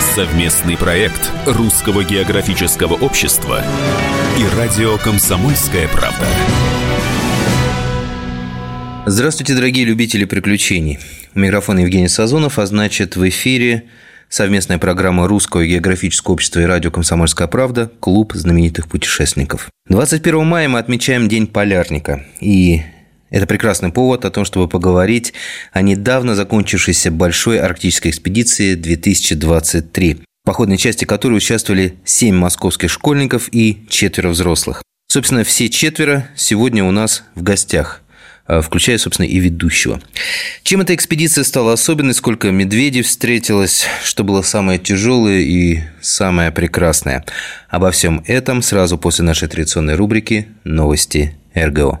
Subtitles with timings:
[0.00, 3.62] Совместный проект Русского географического общества
[4.38, 6.26] и радио «Комсомольская правда».
[9.06, 10.98] Здравствуйте, дорогие любители приключений.
[11.34, 13.84] У микрофона Евгений Сазонов, а значит в эфире
[14.28, 19.68] совместная программа Русского географического общества и радио «Комсомольская правда» «Клуб знаменитых путешественников».
[19.88, 22.24] 21 мая мы отмечаем День полярника.
[22.40, 22.82] И
[23.34, 25.34] это прекрасный повод о том, чтобы поговорить
[25.72, 33.48] о недавно закончившейся большой арктической экспедиции 2023, в походной части которой участвовали 7 московских школьников
[33.50, 34.84] и четверо взрослых.
[35.08, 38.02] Собственно, все четверо сегодня у нас в гостях
[38.46, 40.00] а, включая, собственно, и ведущего.
[40.62, 47.24] Чем эта экспедиция стала особенной, сколько медведей встретилось, что было самое тяжелое и самое прекрасное.
[47.68, 52.00] Обо всем этом сразу после нашей традиционной рубрики «Новости РГО».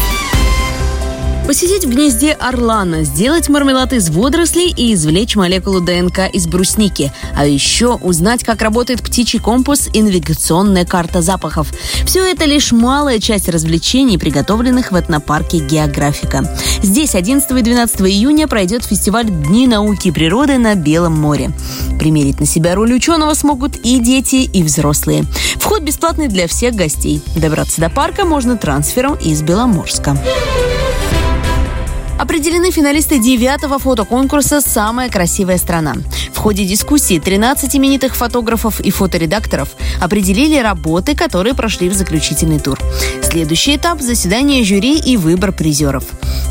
[1.51, 7.11] Посидеть в гнезде орлана, сделать мармелад из водорослей и извлечь молекулу ДНК из брусники.
[7.35, 11.67] А еще узнать, как работает птичий компас и навигационная карта запахов.
[12.05, 16.57] Все это лишь малая часть развлечений, приготовленных в этнопарке «Географика».
[16.83, 21.51] Здесь 11 и 12 июня пройдет фестиваль «Дни науки и природы» на Белом море.
[21.99, 25.25] Примерить на себя роль ученого смогут и дети, и взрослые.
[25.57, 27.21] Вход бесплатный для всех гостей.
[27.35, 30.17] Добраться до парка можно трансфером из Беломорска.
[32.21, 35.95] Определены финалисты девятого фотоконкурса «Самая красивая страна».
[36.31, 39.69] В ходе дискуссии 13 именитых фотографов и фоторедакторов
[39.99, 42.79] определили работы, которые прошли в заключительный тур.
[43.23, 46.03] Следующий этап– заседание жюри и выбор призеров.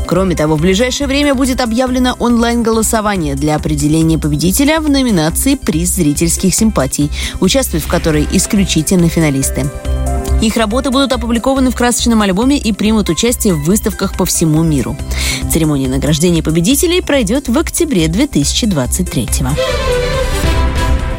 [0.05, 6.53] Кроме того, в ближайшее время будет объявлено онлайн-голосование для определения победителя в номинации «Приз зрительских
[6.53, 7.09] симпатий»,
[7.39, 9.69] участвуют в которой исключительно финалисты.
[10.41, 14.97] Их работы будут опубликованы в красочном альбоме и примут участие в выставках по всему миру.
[15.51, 20.10] Церемония награждения победителей пройдет в октябре 2023 года.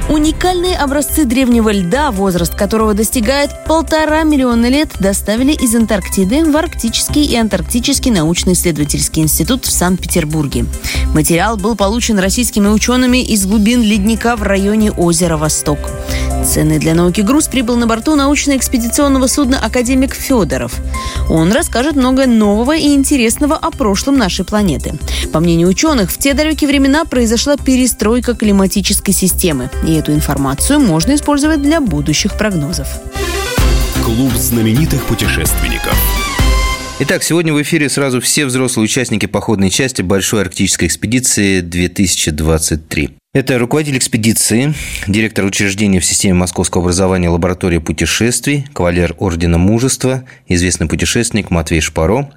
[0.09, 7.25] Уникальные образцы древнего льда, возраст которого достигает полтора миллиона лет, доставили из Антарктиды в Арктический
[7.25, 10.67] и Антарктический научно-исследовательский институт в Санкт-Петербурге.
[11.15, 15.79] Материал был получен российскими учеными из глубин ледника в районе озера Восток.
[16.45, 20.75] Ценный для науки груз прибыл на борту научно-экспедиционного судна «Академик Федоров».
[21.31, 24.95] Он расскажет много нового и интересного о прошлом нашей планеты.
[25.33, 31.15] По мнению ученых, в те далекие времена произошла перестройка климатической системы, и эту информацию можно
[31.15, 32.89] использовать для будущих прогнозов.
[34.05, 35.97] Клуб знаменитых путешественников.
[37.01, 43.17] Итак, сегодня в эфире сразу все взрослые участники походной части Большой арктической экспедиции 2023.
[43.35, 44.75] Это руководитель экспедиции,
[45.09, 52.31] директор учреждения в системе московского образования лаборатории путешествий, кавалер Ордена Мужества, известный путешественник Матвей Шпаро,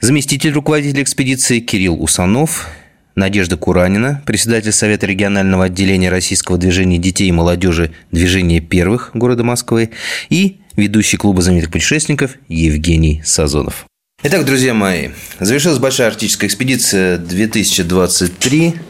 [0.00, 2.68] заместитель руководителя экспедиции Кирилл Усанов,
[3.14, 9.90] Надежда Куранина, председатель Совета регионального отделения российского движения детей и молодежи «Движение первых» города Москвы
[10.30, 13.86] и ведущий клуба знаменитых путешественников Евгений Сазонов.
[14.22, 18.74] Итак, друзья мои, завершилась большая арктическая экспедиция 2023–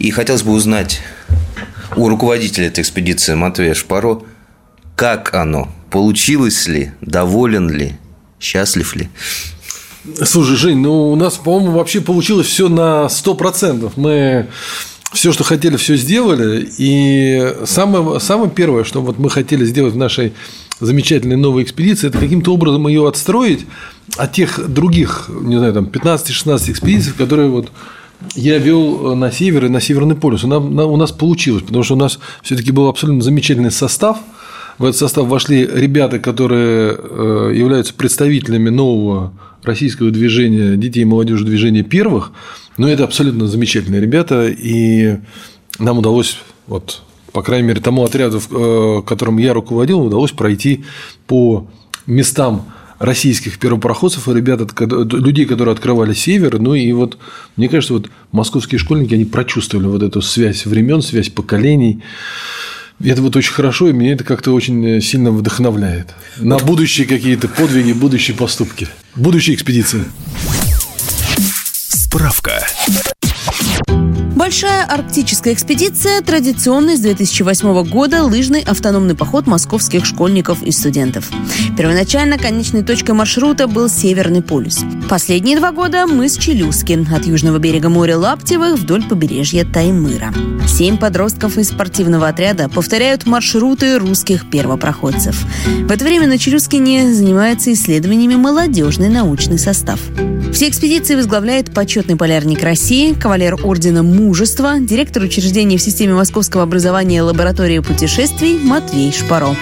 [0.00, 1.02] и хотелось бы узнать
[1.94, 4.24] у руководителя этой экспедиции Матвея Шпаро,
[4.96, 7.96] как оно, получилось ли, доволен ли,
[8.40, 9.10] счастлив ли?
[10.24, 13.92] Слушай, Жень, ну у нас, по-моему, вообще получилось все на 100%.
[13.96, 14.46] Мы
[15.12, 16.68] все, что хотели, все сделали.
[16.78, 20.32] И самое, самое первое, что вот мы хотели сделать в нашей
[20.80, 23.66] замечательной новой экспедиции, это каким-то образом ее отстроить
[24.16, 27.70] от тех других, не знаю, там 15-16 экспедиций, которые вот
[28.34, 30.44] я вел на север и на Северный полюс.
[30.44, 34.18] Нам, у нас получилось, потому что у нас все-таки был абсолютно замечательный состав.
[34.78, 39.32] В этот состав вошли ребята, которые э, являются представителями нового
[39.62, 42.32] российского движения детей и молодежи движения первых.
[42.76, 45.18] Но это абсолютно замечательные ребята, и
[45.78, 47.02] нам удалось вот
[47.32, 50.84] по крайней мере, тому отряду, э, которым я руководил, удалось пройти
[51.26, 51.68] по
[52.06, 52.66] местам
[52.98, 56.58] российских первопроходцев и ребят, людей, которые открывали север.
[56.58, 57.18] Ну и вот,
[57.56, 62.02] мне кажется, вот московские школьники, они прочувствовали вот эту связь времен, связь поколений.
[63.00, 67.48] И это вот очень хорошо, и меня это как-то очень сильно вдохновляет на будущие какие-то
[67.48, 70.04] подвиги, будущие поступки, будущие экспедиции.
[71.88, 72.66] Справка.
[74.50, 81.30] Большая арктическая экспедиция– традиционный с 2008 года лыжный автономный поход московских школьников и студентов.
[81.78, 84.80] Первоначально конечной точкой маршрута был Северный полюс.
[85.08, 90.34] Последние два года мы с Челюски от южного берега моря Лаптевых вдоль побережья Таймыра.
[90.66, 95.40] Семь подростков из спортивного отряда повторяют маршруты русских первопроходцев.
[95.84, 100.00] В это время на Челюскине занимается исследованиями молодежный научный состав.
[100.52, 104.02] Все экспедиции возглавляет почетный полярник России, кавалер ордена
[104.40, 109.54] Мужества, директор учреждения в системе московского образования лаборатории путешествий Матвей Шпаро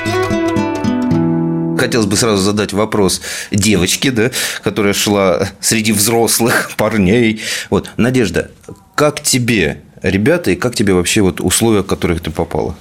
[1.76, 3.20] хотелось бы сразу задать вопрос
[3.50, 4.30] девочке, да,
[4.62, 7.40] которая шла среди взрослых парней.
[7.70, 8.52] Вот, Надежда,
[8.94, 12.76] как тебе ребята и как тебе вообще вот условия, в которых ты попала?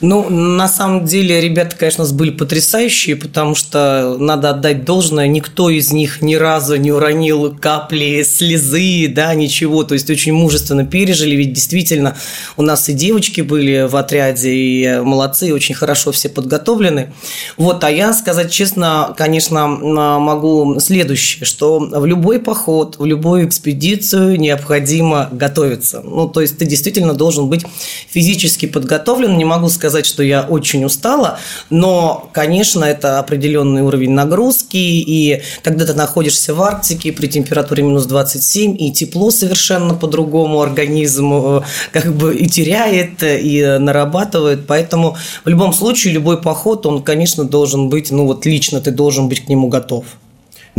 [0.00, 5.92] Ну, на самом деле, ребята, конечно, были потрясающие, потому что надо отдать должное, никто из
[5.92, 11.52] них ни разу не уронил капли слезы, да, ничего, то есть очень мужественно пережили, ведь
[11.52, 12.16] действительно
[12.56, 17.12] у нас и девочки были в отряде, и молодцы, очень хорошо все подготовлены.
[17.58, 24.40] Вот, а я, сказать честно, конечно, могу следующее, что в любой поход, в любую экспедицию
[24.40, 26.00] необходимо готовиться.
[26.02, 27.66] Ну, то есть ты действительно должен быть
[28.08, 34.12] физически подготовлен, не могу сказать, сказать, что я очень устала, но, конечно, это определенный уровень
[34.12, 40.60] нагрузки, и когда ты находишься в Арктике при температуре минус 27, и тепло совершенно по-другому
[40.60, 41.60] организм э,
[41.92, 47.88] как бы и теряет, и нарабатывает, поэтому в любом случае любой поход, он, конечно, должен
[47.88, 50.04] быть, ну вот лично ты должен быть к нему готов.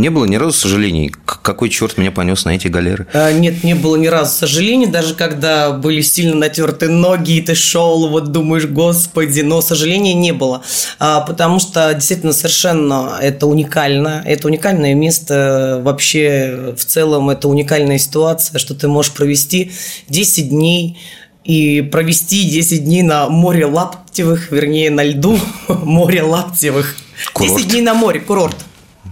[0.02, 1.14] Не было ни разу сожалений?
[1.26, 3.06] Какой черт меня понес на эти галеры?
[3.14, 7.54] А, нет, не было ни разу сожалений, даже когда были сильно натерты ноги, и ты
[7.54, 10.64] шел, вот думаешь, господи, но сожаления не было.
[10.98, 14.24] А, потому что действительно совершенно это уникально.
[14.26, 15.80] Это уникальное место.
[15.84, 19.72] Вообще, в целом, это уникальная ситуация, что ты можешь провести
[20.10, 20.98] 10 дней
[21.44, 25.38] и провести 10 дней на море Лаптевых, вернее, на льду
[25.68, 26.96] море Лаптевых.
[27.34, 27.58] Курорт.
[27.58, 28.56] 10 дней на море, курорт.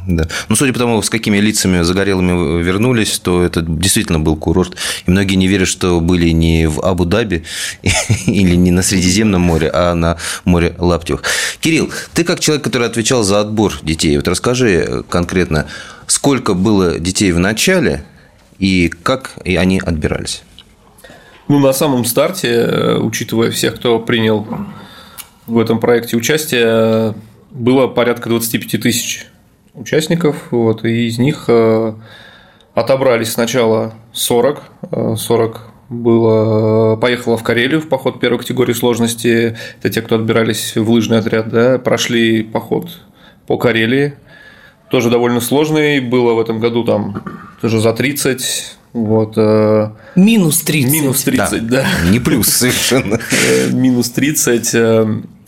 [0.07, 0.27] Да.
[0.49, 4.75] Ну, судя по тому, с какими лицами загорелыми вернулись, то это действительно был курорт.
[5.05, 7.43] И многие не верят, что были не в Абу-Даби
[8.25, 11.23] или не на Средиземном море, а на море Лаптевых.
[11.59, 15.67] Кирилл, ты как человек, который отвечал за отбор детей, вот расскажи конкретно,
[16.07, 18.03] сколько было детей в начале
[18.59, 20.43] и как и они отбирались?
[21.47, 24.47] Ну, на самом старте, э, учитывая всех, кто принял
[25.47, 27.15] в этом проекте участие,
[27.49, 29.25] было порядка 25 тысяч
[29.79, 31.93] участников, вот, и из них э,
[32.73, 34.61] отобрались сначала 40,
[35.17, 40.75] 40 э, было, поехало в Карелию в поход первой категории сложности, это те, кто отбирались
[40.75, 42.89] в лыжный отряд, да, прошли поход
[43.47, 44.13] по Карелии,
[44.91, 47.23] тоже довольно сложный, было в этом году там
[47.61, 49.33] тоже за 30, вот.
[49.37, 50.91] Э, минус 30.
[50.91, 51.83] Минус 30, да.
[51.83, 52.09] да.
[52.09, 53.19] Не плюс совершенно.
[53.71, 54.75] Минус 30.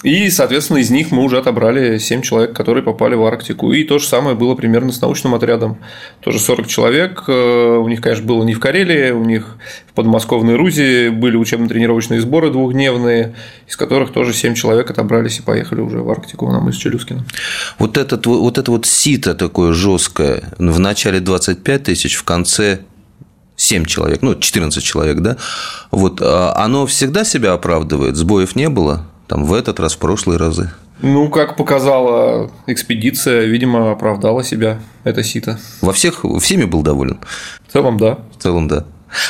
[0.04, 3.72] И, соответственно, из них мы уже отобрали 7 человек, которые попали в Арктику.
[3.72, 5.78] И то же самое было примерно с научным отрядом.
[6.22, 7.24] Тоже 40 человек.
[7.28, 9.58] Э, у них, конечно, было не в Карелии, у них
[9.88, 13.36] в подмосковной Рузе были учебно-тренировочные сборы двухдневные,
[13.68, 17.24] из которых тоже 7 человек отобрались и поехали уже в Арктику нам из Челюскина.
[17.78, 22.80] Вот, этот, вот это вот сито такое жесткое, в начале 25 тысяч, в конце
[23.62, 25.38] 7 человек, ну, 14 человек, да,
[25.92, 29.06] вот, а оно всегда себя оправдывает, сбоев не было?
[29.32, 30.72] там в этот раз, в прошлые разы?
[31.02, 35.58] Ну, как показала экспедиция, видимо, оправдала себя это сито.
[35.80, 37.18] Во всех, всеми был доволен?
[37.66, 38.20] В целом, да.
[38.38, 38.84] В целом, да.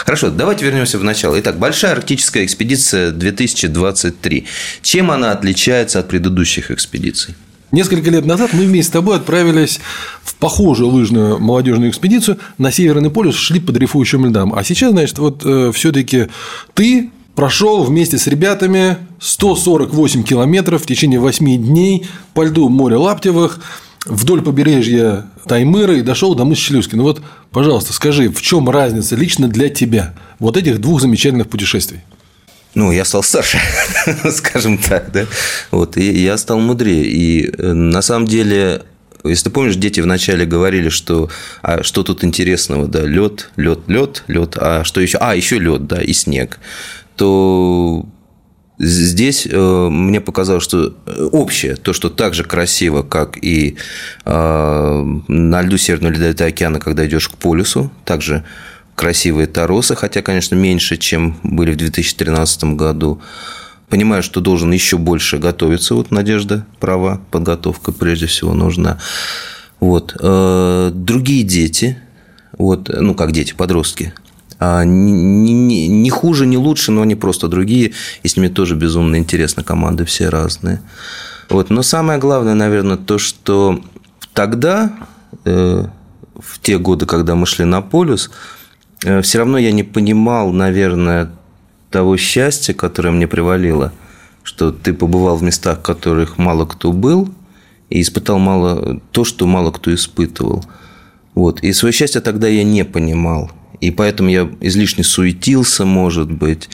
[0.03, 1.39] Хорошо, давайте вернемся в начало.
[1.39, 4.47] Итак, большая арктическая экспедиция 2023.
[4.81, 7.35] Чем она отличается от предыдущих экспедиций?
[7.71, 9.79] Несколько лет назад мы вместе с тобой отправились
[10.23, 14.53] в похожую лыжную молодежную экспедицию на Северный полюс, шли по дрейфующим льдам.
[14.53, 16.27] А сейчас, значит, вот э, все-таки
[16.73, 23.61] ты прошел вместе с ребятами 148 километров в течение 8 дней по льду моря Лаптевых
[24.05, 26.95] вдоль побережья Таймыра и дошел до мыса Челюски.
[26.95, 32.01] Ну вот, пожалуйста, скажи, в чем разница лично для тебя вот этих двух замечательных путешествий?
[32.73, 33.59] Ну, я стал старше,
[34.31, 35.25] скажем так, да.
[35.71, 37.05] Вот, и я стал мудрее.
[37.05, 38.83] И э, на самом деле
[39.23, 41.29] если ты помнишь, дети вначале говорили, что
[41.61, 45.19] а что тут интересного, да, лед, лед, лед, лед, а что еще?
[45.19, 46.59] А, еще лед, да, и снег
[47.21, 48.03] то
[48.79, 53.77] здесь э, мне показалось, что э, общее, то, что так же красиво, как и
[54.25, 58.43] э, на льду Северного Ледовитого океана, когда идешь к полюсу, также
[59.01, 63.19] красивые торосы, хотя, конечно, меньше, чем были в 2013 году.
[63.89, 65.95] Понимаю, что должен еще больше готовиться.
[65.95, 68.99] Вот Надежда права, подготовка прежде всего нужна.
[69.79, 70.15] Вот.
[70.15, 71.97] Другие дети,
[72.59, 74.13] вот, ну, как дети, подростки,
[74.59, 78.75] а, не, не, не хуже, не лучше, но они просто другие, и с ними тоже
[78.75, 80.79] безумно интересно, команды все разные.
[81.49, 81.71] Вот.
[81.71, 83.81] Но самое главное, наверное, то, что
[84.33, 84.93] тогда,
[85.45, 85.85] э,
[86.39, 88.60] в те годы, когда мы шли на полюс, э,
[89.01, 91.31] все равно я не понимал, наверное,
[91.89, 93.91] того счастья, которое мне привалило,
[94.43, 97.29] что ты побывал в местах, в которых мало кто был,
[97.89, 100.63] и испытал мало то, что мало кто испытывал.
[101.35, 101.61] Вот.
[101.61, 103.51] И свое счастье тогда я не понимал.
[103.81, 106.69] И поэтому я излишне суетился, может быть,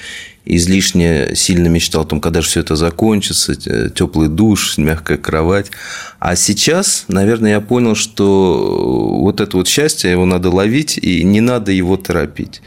[0.56, 3.56] излишне сильно мечтал о том, когда же все это закончится,
[3.90, 5.72] теплый душ, мягкая кровать.
[6.20, 11.42] А сейчас, наверное, я понял, что вот это вот счастье, его надо ловить, и не
[11.42, 12.62] надо его торопить.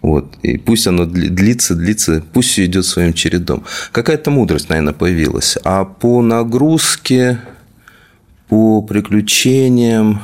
[0.00, 0.36] Вот.
[0.42, 3.64] И пусть оно длится, длится, пусть все идет своим чередом.
[3.92, 5.58] Какая-то мудрость, наверное, появилась.
[5.64, 7.40] А по нагрузке,
[8.48, 10.22] по приключениям,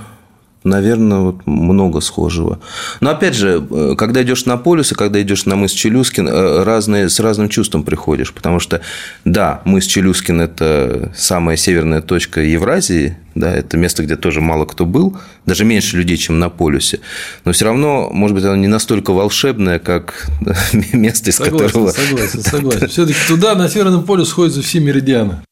[0.64, 2.59] наверное, вот много схожего.
[3.00, 6.62] Но опять же, э, когда идешь на полюс и когда идешь на мыс Челюскин, э,
[6.64, 8.33] разные, с разным чувством приходишь.
[8.33, 8.80] Потому что,
[9.25, 14.87] да, мыс Челюскин– это самая северная точка Евразии, да, это место, где тоже мало кто
[14.87, 17.00] был, даже меньше людей, чем на полюсе.
[17.44, 20.30] Но все равно, может быть, оно не настолько волшебное, как
[20.92, 21.90] место, из согласен, которого...
[21.90, 22.88] Согласен, согласен.
[22.88, 25.42] Все-таки туда, на Северном полюсе, сходятся все меридианы.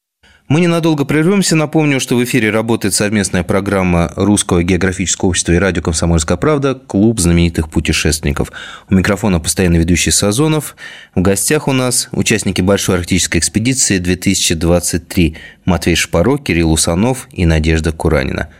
[0.53, 1.57] Мы ненадолго прервемся.
[1.57, 7.21] Напомню, что в эфире работает совместная программа Русского географического общества и радио «Комсомольская правда» «Клуб
[7.21, 8.53] знаменитых путешественников».
[8.91, 10.77] У микрофона постоянно ведущий Сазонов.
[11.15, 17.93] В гостях у нас участники Большой арктической экспедиции 2023 Матвей Шпаро, Кирилл Усанов и Надежда
[17.93, 18.51] Куранина.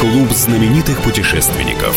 [0.00, 1.96] Клуб знаменитых путешественников.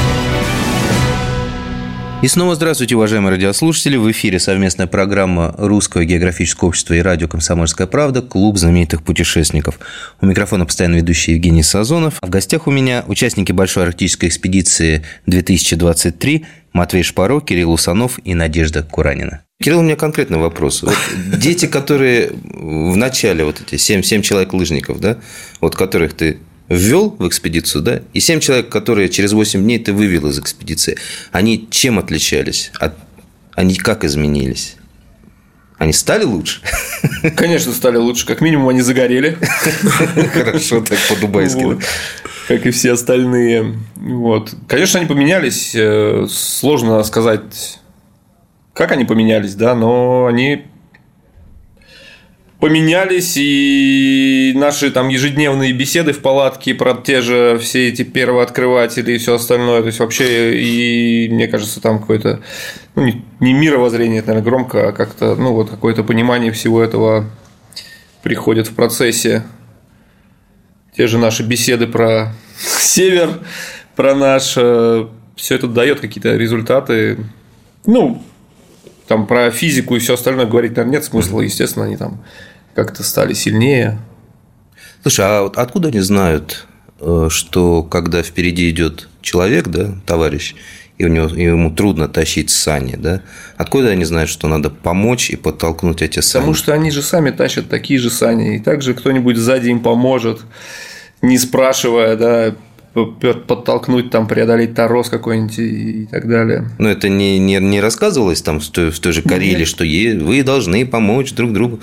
[2.21, 3.97] И снова здравствуйте, уважаемые радиослушатели.
[3.97, 9.79] В эфире совместная программа Русского географического общества и радио «Комсомольская правда» «Клуб знаменитых путешественников».
[10.21, 12.19] У микрофона постоянно ведущий Евгений Сазонов.
[12.21, 18.35] А в гостях у меня участники Большой арктической экспедиции 2023 Матвей Шпаро, Кирилл Усанов и
[18.35, 19.41] Надежда Куранина.
[19.59, 20.83] Кирилл, у меня конкретный вопрос.
[20.83, 20.95] Вот
[21.39, 25.17] дети, которые в начале, вот эти 7, 7 человек лыжников, да,
[25.59, 26.37] вот которых ты
[26.71, 30.97] ввел в экспедицию, да, и 7 человек, которые через 8 дней ты вывел из экспедиции,
[31.31, 32.71] они чем отличались?
[32.79, 32.93] От...
[33.53, 34.77] Они как изменились?
[35.77, 36.61] Они стали лучше?
[37.35, 38.25] Конечно, стали лучше.
[38.25, 39.37] Как минимум, они загорели.
[40.33, 41.63] Хорошо, так по-дубайски.
[41.63, 41.83] Вот.
[42.47, 43.79] Как и все остальные.
[43.95, 44.53] Вот.
[44.67, 45.71] Конечно, они поменялись.
[45.73, 47.79] Э, сложно сказать
[48.73, 50.65] как они поменялись, да, но они
[52.61, 59.17] поменялись, и наши там ежедневные беседы в палатке про те же все эти первооткрыватели и
[59.17, 62.41] все остальное, то есть вообще, и мне кажется, там какое-то,
[62.93, 67.25] ну, не мировоззрение, это, наверное, громко, а как-то, ну, вот какое-то понимание всего этого
[68.21, 69.43] приходит в процессе.
[70.95, 72.31] Те же наши беседы про
[72.79, 73.39] север,
[73.95, 77.17] про наш, э, все это дает какие-то результаты.
[77.87, 78.21] Ну,
[79.07, 81.41] там про физику и все остальное говорить, наверное, нет смысла.
[81.41, 82.23] Естественно, они там
[82.73, 83.99] как-то стали сильнее.
[85.01, 86.67] Слушай, а вот откуда они знают,
[86.99, 90.55] э, что когда впереди идет человек, да, товарищ,
[90.97, 93.21] и у него, и ему трудно тащить сани, да?
[93.57, 96.41] Откуда они знают, что надо помочь и подтолкнуть эти сани?
[96.41, 100.41] Потому что они же сами тащат такие же сани, и также кто-нибудь сзади им поможет,
[101.23, 102.55] не спрашивая, да,
[102.93, 106.69] подтолкнуть, там, преодолеть торос какой-нибудь и, так далее.
[106.77, 109.67] Но это не, не, не рассказывалось там в той, в той же Карелии, Нет.
[109.67, 111.79] что вы должны помочь друг другу?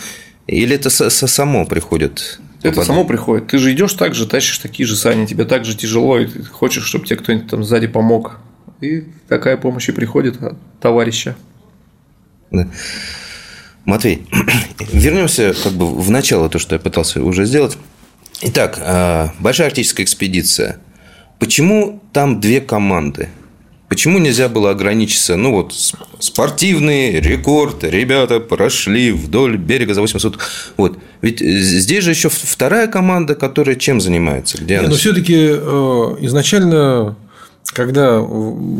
[0.48, 2.40] Или это само приходит?
[2.62, 3.48] Это само приходит.
[3.48, 6.42] Ты же идешь так же, тащишь такие же сани, тебе так же тяжело, и ты
[6.42, 8.40] хочешь, чтобы тебе кто-нибудь там сзади помог.
[8.80, 11.36] И такая помощь и приходит от товарища.
[12.50, 12.68] Да.
[13.84, 14.26] Матвей,
[14.92, 17.76] вернемся как бы в начало, то, что я пытался уже сделать.
[18.40, 20.78] Итак, а, большая арктическая экспедиция.
[21.38, 23.28] Почему там две команды?
[23.88, 25.74] Почему нельзя было ограничиться, ну вот,
[26.18, 30.38] спортивный рекорд, ребята прошли вдоль берега за 800.
[30.76, 30.98] Вот.
[31.22, 34.58] Ведь здесь же еще вторая команда, которая чем занимается?
[34.58, 34.88] Где она?
[34.88, 37.16] Но все-таки э, изначально,
[37.72, 38.22] когда,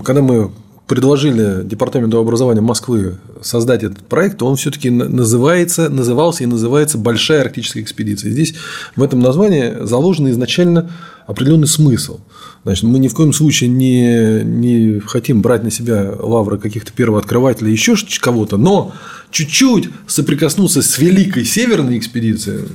[0.04, 0.50] когда мы
[0.88, 7.82] предложили Департаменту образования Москвы создать этот проект, он все-таки называется, назывался и называется Большая арктическая
[7.82, 8.32] экспедиция.
[8.32, 8.54] Здесь
[8.96, 10.90] в этом названии заложен изначально
[11.26, 12.20] определенный смысл.
[12.64, 17.70] Значит, мы ни в коем случае не, не хотим брать на себя лавры каких-то первооткрывателей,
[17.70, 18.94] еще кого-то, но
[19.30, 22.66] чуть-чуть соприкоснуться с великой северной экспедицией,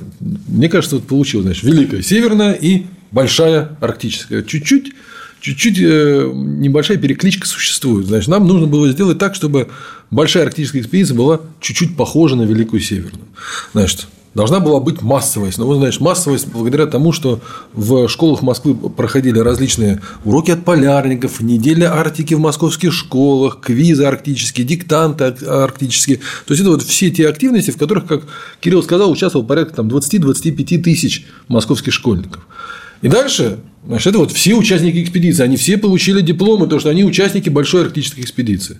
[0.46, 4.42] мне кажется, вот получилось, значит, великая северная и большая арктическая.
[4.42, 4.92] Чуть-чуть
[5.44, 8.06] чуть-чуть э, небольшая перекличка существует.
[8.06, 9.68] Значит, нам нужно было сделать так, чтобы
[10.10, 13.26] большая арктическая экспедиция была чуть-чуть похожа на Великую Северную.
[13.74, 15.58] Значит, должна была быть массовость.
[15.58, 17.40] Ну, вы знаете, массовость благодаря тому, что
[17.74, 24.66] в школах Москвы проходили различные уроки от полярников, неделя Арктики в московских школах, квизы арктические,
[24.66, 26.20] диктанты арктические.
[26.46, 28.22] То есть, это вот все те активности, в которых, как
[28.60, 32.46] Кирилл сказал, участвовал порядка там, 20-25 тысяч московских школьников.
[33.02, 37.04] И дальше, значит, это вот все участники экспедиции, они все получили дипломы, то, что они
[37.04, 38.78] участники большой арктической экспедиции.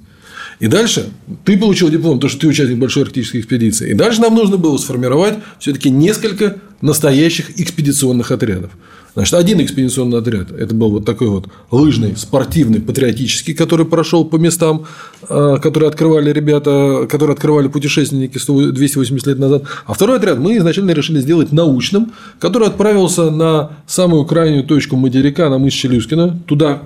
[0.61, 1.11] И дальше
[1.44, 3.90] ты получил диплом, то, что ты участник большой арктической экспедиции.
[3.90, 8.71] И дальше нам нужно было сформировать все-таки несколько настоящих экспедиционных отрядов.
[9.14, 14.37] Значит, один экспедиционный отряд– это был вот такой вот лыжный, спортивный, патриотический, который прошел по
[14.37, 14.87] местам,
[15.28, 19.62] э, которые открывали ребята, которые открывали путешественники 280 лет назад.
[19.87, 25.49] А второй отряд мы изначально решили сделать научным, который отправился на самую крайнюю точку материка,
[25.49, 26.83] на мыс Челюскина, туда,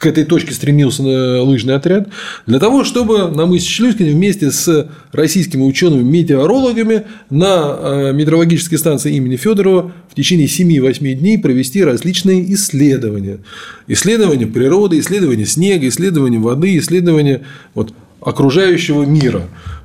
[0.00, 2.08] к этой точке стремился лыжный отряд,
[2.46, 9.36] для того, чтобы на мысе Шлюскине вместе с российскими учеными-метеорологами на э, метеорологической станции имени
[9.36, 13.40] Федорова в течение 7-8 дней провести различные исследования.
[13.88, 17.42] Исследования природы, исследования снега, исследования воды, исследования
[17.74, 17.92] вот,
[18.22, 19.42] окружающего мира.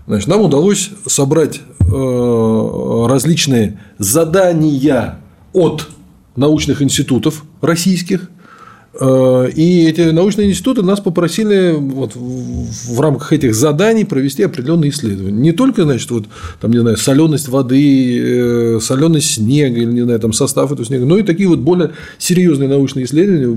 [0.08, 5.20] Значит, нам удалось собрать э, различные задания
[5.52, 5.90] от
[6.38, 8.35] научных институтов российских, Э,
[8.98, 15.38] и эти научные институты нас попросили вот в рамках этих заданий провести определенные исследования.
[15.38, 16.26] Не только, значит, вот,
[16.62, 21.06] там, не знаю, соленость воды, э, соленость снега или, не знаю, там, состав этого снега,
[21.06, 23.48] но и такие вот более серьезные научные исследования,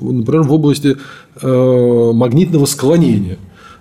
[0.00, 0.96] например, в области
[1.42, 3.36] э, магнитного склонения.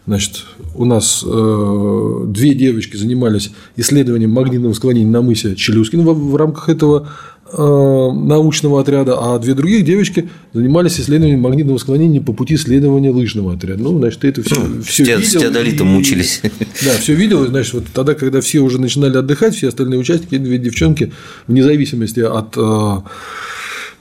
[0.07, 0.43] Значит,
[0.75, 7.35] у нас две девочки занимались исследованием магнитного склонения на мысе Челюскин в рамках этого Э,
[7.52, 13.84] научного отряда, а две других девочки занимались исследованием магнитного склонения по пути следования лыжного отряда.
[13.84, 15.22] Ну, значит, ты это все, ну, все с видел.
[15.22, 15.92] С теодолитом и...
[15.92, 16.42] мучились.
[16.84, 17.46] Да, все видел.
[17.46, 21.14] Значит, вот тогда, когда все уже начинали отдыхать, все остальные участники, две девчонки,
[21.48, 22.98] вне зависимости от э,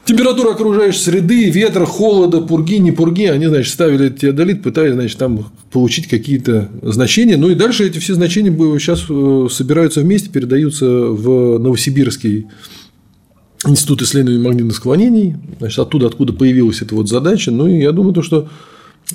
[0.04, 5.50] Температура окружающей среды, ветра, холода, пурги, не пурги, они, значит, ставили теодолит, пытаясь, значит, там
[5.72, 7.38] получить какие-то значения.
[7.38, 12.48] Ну и дальше эти все значения сейчас э, собираются вместе, передаются в Новосибирский
[13.66, 17.50] Институт исследований магнитных склонений, значит, оттуда, откуда появилась эта вот задача.
[17.50, 18.48] Ну, и я думаю, то, что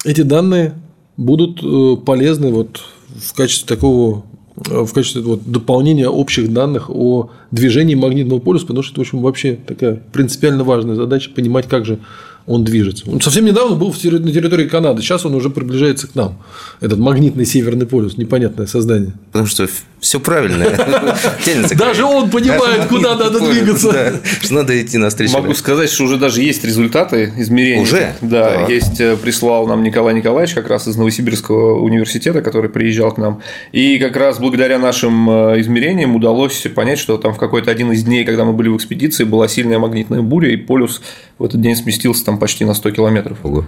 [0.06, 0.74] эти данные
[1.18, 2.82] будут э, полезны вот
[3.16, 4.24] в качестве такого
[4.70, 9.04] э, в качестве вот дополнения общих данных о движении магнитного полюса, потому что это, в
[9.04, 12.00] общем, вообще такая принципиально важная задача понимать, как же
[12.46, 13.10] он движется.
[13.10, 16.40] Он совсем недавно был на территории Канады, сейчас он уже приближается к нам.
[16.80, 19.14] Этот магнитный северный полюс, непонятное создание.
[19.32, 19.68] Потому что
[20.00, 20.66] все правильно.
[21.76, 24.22] Даже он понимает, куда надо двигаться.
[24.42, 25.34] Что надо идти навстречу.
[25.34, 27.84] Могу сказать, что уже даже есть результаты измерений.
[27.84, 28.14] Уже?
[28.22, 33.18] Да, есть, э, прислал нам Николай Николаевич как раз из Новосибирского университета, который приезжал к
[33.18, 33.42] нам.
[33.72, 38.04] И как раз благодаря нашим э, измерениям удалось понять, что там в какой-то один из
[38.04, 41.02] дней, когда мы были в экспедиции, была сильная магнитная буря, и полюс
[41.38, 43.38] в этот день сместился там почти на 100 километров.
[43.44, 43.66] Ого.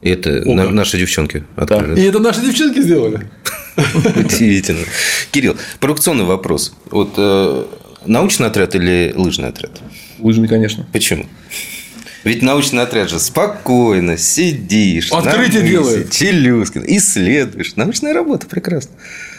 [0.00, 0.54] И это Ого.
[0.54, 1.94] наши девчонки открыли.
[1.94, 2.00] Да.
[2.00, 3.20] И это наши девчонки сделали.
[4.16, 4.84] Удивительно.
[5.30, 6.74] Кирилл, провокационный вопрос.
[6.90, 7.64] Вот э,
[8.06, 9.72] научный отряд или лыжный отряд?
[10.18, 10.86] Лыжный, конечно.
[10.92, 11.26] Почему?
[12.24, 15.10] Ведь научный отряд же спокойно сидишь.
[15.10, 16.10] Открытие делает.
[16.10, 17.76] Челюскин, исследуешь.
[17.76, 18.92] Научная работа прекрасно.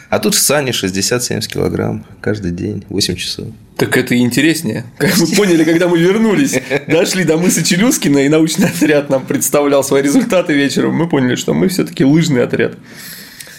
[0.10, 3.48] А тут в сане 60-70 килограмм каждый день, 8 часов.
[3.78, 4.84] Так это интереснее.
[4.98, 9.86] Как мы поняли, когда мы вернулись, дошли до мыса Челюскина, и научный отряд нам представлял
[9.86, 12.74] свои результаты вечером, мы поняли, что мы все-таки лыжный отряд.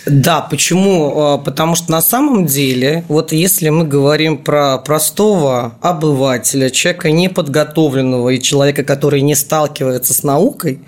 [0.06, 1.12] Да, почему?
[1.16, 8.30] А, потому что на самом деле, вот если мы говорим про простого обывателя, человека неподготовленного
[8.30, 10.80] и человека, который не сталкивается с наукой,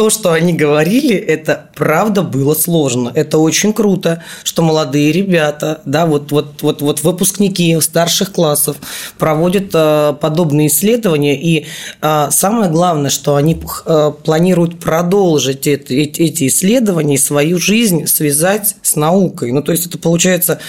[0.00, 3.12] то, что они говорили, это правда было сложно.
[3.14, 8.78] Это очень круто, что молодые ребята, да, вот, вот, вот, вот выпускники старших классов
[9.18, 11.38] проводят э, подобные исследования.
[11.38, 11.66] И
[12.00, 18.76] э, самое главное, что они э, планируют продолжить эти, эти исследования и свою жизнь связать
[18.80, 19.52] с наукой.
[19.52, 20.60] Ну, то есть это получается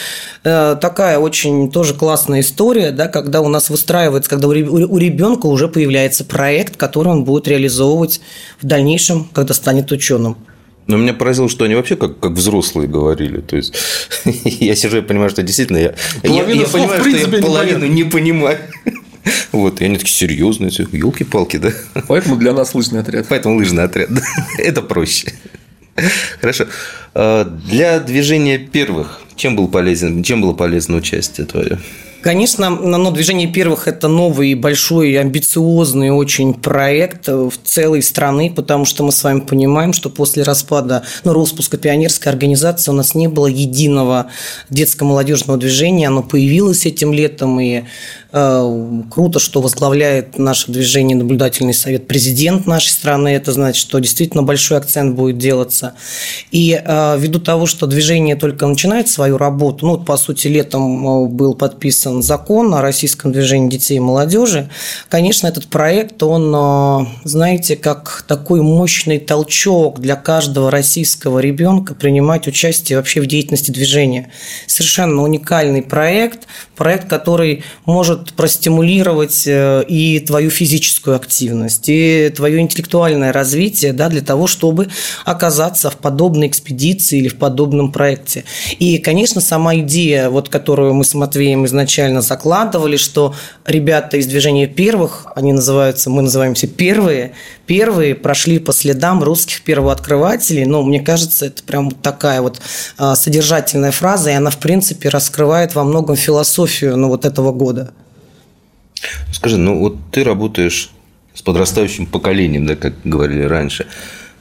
[0.44, 5.70] э, такая очень тоже классная история, да, когда у нас выстраивается, когда у ребенка уже
[5.70, 8.20] появляется проект, который он будет реализовывать
[8.62, 10.38] в дальнейшем когда станет ученым.
[10.88, 13.42] Но меня поразило, что они вообще как, как взрослые говорили.
[13.42, 13.74] То есть
[14.26, 18.60] я сижу и понимаю, что действительно я, я, я понимаю, что я половину не понимаю.
[19.52, 21.72] Вот, и они такие серьезные, елки-палки, да?
[22.08, 23.28] Поэтому для нас лыжный отряд.
[23.30, 24.10] Поэтому лыжный отряд.
[24.58, 25.34] Это проще.
[26.40, 26.66] Хорошо.
[27.14, 31.78] А, для движения первых, чем был полезен, чем было полезно участие твое?
[32.22, 39.04] Конечно, но движение первых– это новый, большой, амбициозный очень проект в целой страны, потому что
[39.04, 43.48] мы с вами понимаем, что после распада, ну, распуска пионерской организации у нас не было
[43.48, 44.28] единого
[44.70, 47.86] детско-молодежного движения, оно появилось этим летом, и Э,
[48.32, 53.30] круто, что возглавляет наше движение наблюдательный совет президент нашей страны.
[53.30, 55.94] Это значит, что действительно большой акцент будет делаться.
[56.52, 61.28] И э, ввиду того, что движение только начинает свою работу, ну, по сути, летом э,
[61.28, 64.70] был подписан закон о российском движении детей и молодежи,
[65.10, 72.98] конечно, этот проект, он, знаете, как такой мощный толчок для каждого российского ребенка принимать участие
[72.98, 74.32] вообще в деятельности движения.
[74.68, 82.60] Совершенно уникальный проект, проект, который может может простимулировать э, и твою физическую активность, и твое
[82.60, 84.88] интеллектуальное развитие да, для того, чтобы
[85.26, 88.44] оказаться в подобной экспедиции или в подобном проекте.
[88.80, 93.34] И, конечно, сама идея, вот, которую мы с Матвеем изначально закладывали, что
[93.66, 97.34] ребята из движения первых, они называются, мы называемся первые,
[97.66, 100.66] первые прошли по следам русских первооткрывателей.
[100.66, 102.62] Ну, мне кажется, это прям такая вот
[102.98, 107.94] а, содержательная фраза, и она, в принципе, раскрывает во многом философию ну, вот этого года.
[109.32, 110.92] Скажи, ну вот ты работаешь
[111.34, 113.88] с подрастающим поколением, да, как говорили раньше.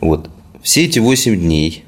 [0.00, 0.30] Вот
[0.62, 1.84] все эти 8 дней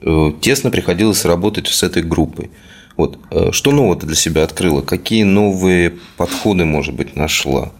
[0.00, 2.50] э, тесно приходилось работать с этой группой.
[2.96, 4.82] Вот э, что нового ты для себя открыла?
[4.82, 7.72] Какие новые подходы, может быть, нашла?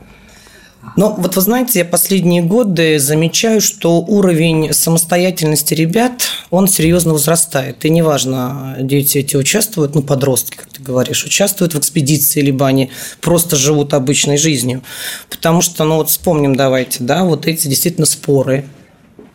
[0.97, 7.85] Ну, вот вы знаете, я последние годы замечаю, что уровень самостоятельности ребят, он серьезно возрастает.
[7.85, 12.90] И неважно, дети эти участвуют, ну, подростки, как ты говоришь, участвуют в экспедиции, либо они
[13.21, 14.83] просто живут обычной жизнью.
[15.31, 18.64] Потому что, ну, вот вспомним давайте, да, вот эти действительно споры,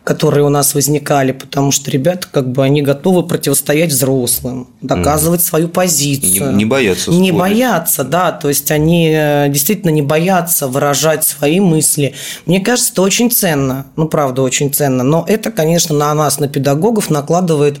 [0.08, 5.44] которые у нас возникали, потому что ребята, как бы, они готовы противостоять взрослым, доказывать mm.
[5.44, 6.52] свою позицию.
[6.52, 7.10] Не, не боятся.
[7.10, 12.14] Не боятся, да, то есть они э, действительно не боятся выражать свои мысли.
[12.46, 16.48] Мне кажется, это очень ценно, ну, правда, очень ценно, но это, конечно, на нас, на
[16.48, 17.76] педагогов накладывает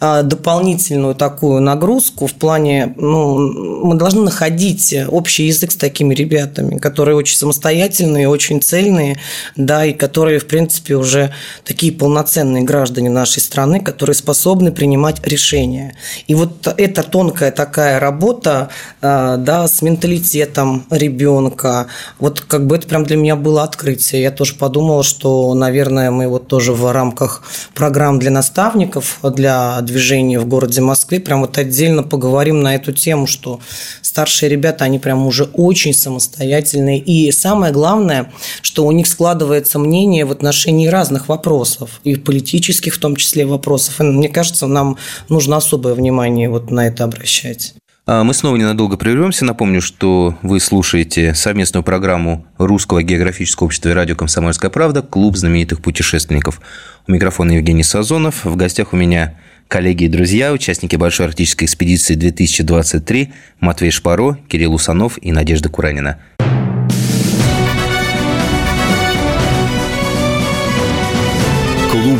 [0.00, 3.36] э, дополнительную такую нагрузку в плане, ну,
[3.84, 9.18] мы должны находить общий язык с такими ребятами, которые очень самостоятельные, очень цельные,
[9.56, 11.34] да, и которые, в принципе, уже
[11.66, 15.96] такие полноценные граждане нашей страны, которые способны принимать решения.
[16.28, 18.68] И вот эта тонкая такая работа
[19.02, 21.88] а, да, с менталитетом ребенка,
[22.20, 24.22] вот как бы это прям для меня было открытие.
[24.22, 27.42] Я тоже подумала, что, наверное, мы вот тоже в рамках
[27.74, 33.26] программ для наставников, для движения в городе Москве прям вот отдельно поговорим на эту тему,
[33.26, 33.58] что
[34.02, 37.00] старшие ребята, они прям уже очень самостоятельные.
[37.00, 42.94] И самое главное, что у них складывается мнение в отношении разных вопросов вопросов, и политических
[42.94, 44.00] в том числе вопросов.
[44.00, 44.96] И, мне кажется, нам
[45.28, 47.74] нужно особое внимание вот на это обращать.
[48.08, 49.44] А мы снова ненадолго прервемся.
[49.44, 55.80] Напомню, что вы слушаете совместную программу Русского географического общества и радио «Комсомольская правда» «Клуб знаменитых
[55.80, 56.60] путешественников».
[57.08, 58.44] У микрофона Евгений Сазонов.
[58.44, 59.34] В гостях у меня
[59.66, 66.18] коллеги и друзья, участники Большой арктической экспедиции 2023 Матвей Шпаро, Кирилл Усанов и Надежда Куранина.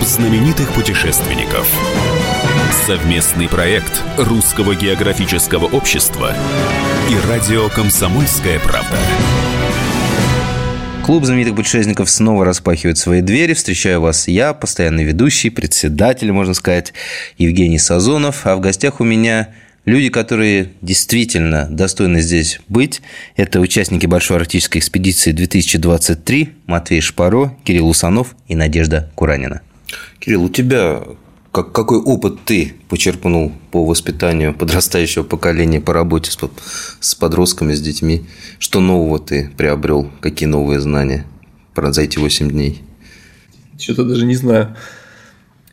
[0.07, 1.69] Знаменитых путешественников.
[2.87, 6.33] Совместный проект Русского географического общества
[7.11, 8.97] и радио «Комсомольская правда».
[11.05, 13.55] Клуб знаменитых путешественников снова распахивает свои двери.
[13.55, 16.93] Встречаю вас я, постоянный ведущий, председатель, можно сказать,
[17.37, 18.47] Евгений Сазонов.
[18.47, 19.49] А в гостях у меня
[19.85, 23.03] люди, которые действительно достойны здесь быть.
[23.35, 29.63] Это участники Большой арктической экспедиции 2023 Матвей Шпаро, Кирилл Усанов и Надежда Куранина.
[30.19, 31.03] Кирилл, у тебя
[31.57, 36.39] как, какой опыт ты почерпнул по воспитанию подрастающего поколения, по работе с,
[37.01, 38.27] с подростками, с детьми?
[38.59, 40.11] Что нового ты приобрел?
[40.21, 41.25] Какие новые знания
[41.75, 42.83] за эти 8 дней?
[43.79, 44.77] Что-то даже не знаю.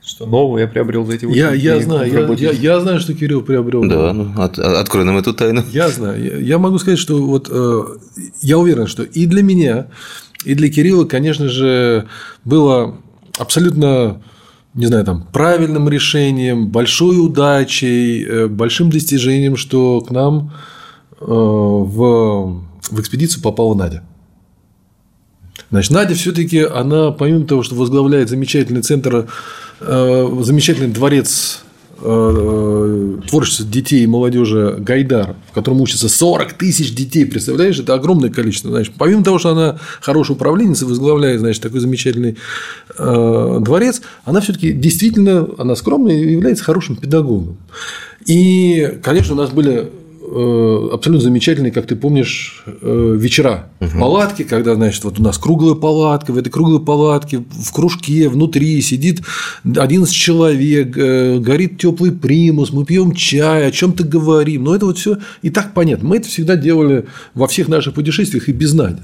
[0.01, 1.59] Что нового я приобрел за эти 8 я, дней.
[1.59, 3.83] Я знаю, я, я, я знаю, что Кирилл приобрел.
[3.85, 5.65] Да, ну, от, открой нам эту тайну.
[5.71, 6.23] Я знаю.
[6.23, 7.81] Я, я могу сказать, что вот э,
[8.41, 9.87] я уверен, что и для меня,
[10.45, 12.07] и для Кирилла, конечно же,
[12.45, 12.97] было
[13.37, 14.21] абсолютно
[14.73, 20.51] не знаю, там, правильным решением, большой удачей, э, большим достижением, что к нам
[21.21, 24.03] э, в, в экспедицию попала Надя.
[25.69, 29.27] Значит, Надя все-таки, она, помимо того, что возглавляет замечательный центр,
[29.79, 31.63] э, замечательный дворец
[33.33, 38.69] творчество детей и молодежи Гайдар, в котором учатся 40 тысяч детей, представляешь, это огромное количество.
[38.69, 42.37] Значит, помимо того, что она хорошая управленница, возглавляет, значит, такой замечательный
[42.95, 47.57] э, дворец, она все-таки действительно, она скромная и является хорошим педагогом.
[48.27, 49.89] И, конечно, у нас были
[50.33, 55.75] абсолютно замечательные, как ты помнишь, э, вечера в палатке, когда, значит, вот у нас круглая
[55.75, 59.21] палатка, в этой круглой палатке в кружке внутри сидит
[59.63, 64.63] 11 человек, э, горит теплый примус, мы пьем чай, о чем-то говорим.
[64.63, 66.07] Но это вот все и так понятно.
[66.07, 69.01] Мы это всегда делали во всех наших путешествиях и без Нади.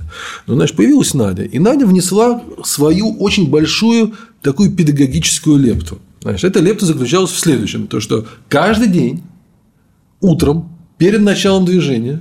[0.48, 6.00] Но, значит, появилась Надя, и Надя внесла свою очень большую такую педагогическую лепту.
[6.22, 9.24] Значит, эта лепта заключалась в следующем, то что каждый день
[10.22, 12.20] утром перед началом движения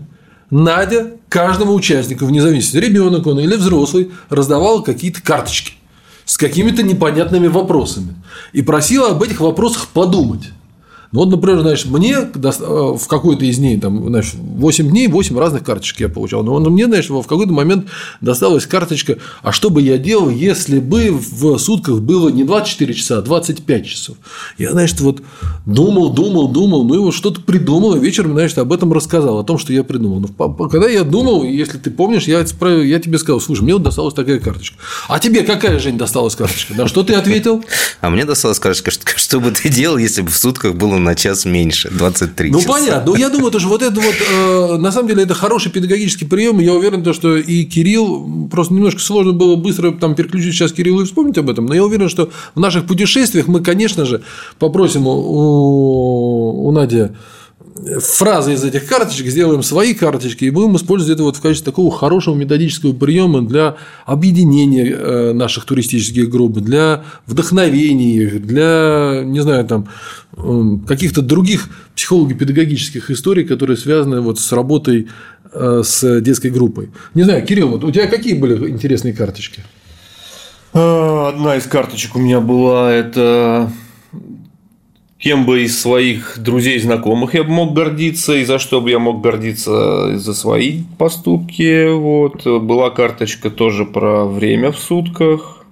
[0.51, 5.75] Надя каждому участнику, вне зависимости, ребенок он или взрослый, раздавала какие-то карточки
[6.25, 8.14] с какими-то непонятными вопросами
[8.55, 10.53] и просила об этих вопросах подумать.
[11.11, 15.38] Ну, вот, например, значит, мне э, в какой-то из дней, там, значит, 8 дней, 8
[15.38, 16.42] разных карточек я получал.
[16.42, 17.87] Но мне, значит, в какой-то момент
[18.21, 23.18] досталась карточка, а что бы я делал, если бы в сутках было не 24 часа,
[23.18, 24.16] а 25 часов.
[24.59, 25.23] Я, значит, вот
[25.64, 29.44] думал, думал, думал, ну и вот что-то придумал, и вечером, значит, об этом рассказал, о
[29.44, 30.21] том, что я придумал.
[30.21, 34.14] Но когда я думал, если ты помнишь, я, я тебе сказал, слушай, мне вот досталась
[34.14, 34.77] такая карточка.
[35.09, 36.75] А тебе какая, Жень, досталась карточка?
[36.75, 37.64] На что ты ответил?
[38.01, 41.45] А мне досталась карточка, что бы ты делал, если бы в сутках было на час
[41.45, 42.73] меньше, 23 ну, часа.
[42.73, 43.13] Понятно.
[43.13, 46.61] Ну, я думаю, тоже вот это вот, э, на самом деле, это хороший педагогический прием.
[46.61, 51.03] Я уверен, то, что и Кирилл, просто немножко сложно было быстро там переключить сейчас Кириллу
[51.03, 54.23] и вспомнить об этом, но я уверен, что в наших путешествиях мы, конечно же,
[54.59, 57.09] попросим у, у Нади
[58.01, 61.97] фразы из этих карточек, сделаем свои карточки и будем использовать это вот в качестве такого
[61.97, 69.64] хорошего методического приема для объединения э, наших туристических групп, для вдохновения их, для, не знаю,
[69.67, 69.88] там,
[70.87, 75.09] каких-то других психолого-педагогических историй, которые связаны вот с работой
[75.53, 76.91] э, с детской группой.
[77.14, 79.62] Не знаю, Кирилл, вот у тебя какие были интересные карточки?
[80.75, 83.71] Э, одна из карточек у меня была это
[85.29, 88.88] кем бы из своих друзей и знакомых я бы мог гордиться, и за что бы
[88.88, 91.93] я мог гордиться за свои поступки.
[91.93, 92.47] Вот.
[92.47, 95.67] Была карточка тоже про время в сутках.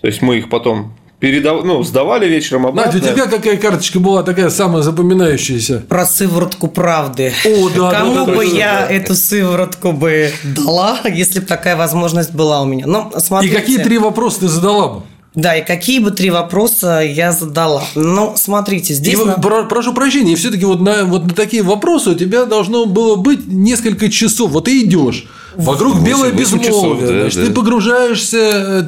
[0.00, 1.62] То есть мы их потом передав...
[1.62, 2.92] ну, сдавали вечером обратно.
[2.92, 5.84] Надя, у тебя какая карточка была такая самая запоминающаяся?
[5.88, 7.32] Про сыворотку правды.
[7.44, 8.92] О, да, Кому да, да, бы я да.
[8.92, 12.88] эту сыворотку бы дала, если бы такая возможность была у меня?
[12.88, 13.54] Ну, И смотрите.
[13.54, 15.02] какие три вопроса ты задала бы?
[15.40, 17.84] Да, и какие бы три вопроса я задала?
[17.94, 19.16] Ну, смотрите, И здесь...
[19.16, 22.44] вот, на- про- прошу прощения, и все-таки вот на, вот на такие вопросы у тебя
[22.44, 24.50] должно было быть несколько часов.
[24.50, 25.26] Вот ты идешь.
[25.54, 26.68] Вокруг Восемь- белое восемь безмолвие.
[26.72, 27.46] часов, да, значит, да.
[27.46, 28.36] Ты погружаешься,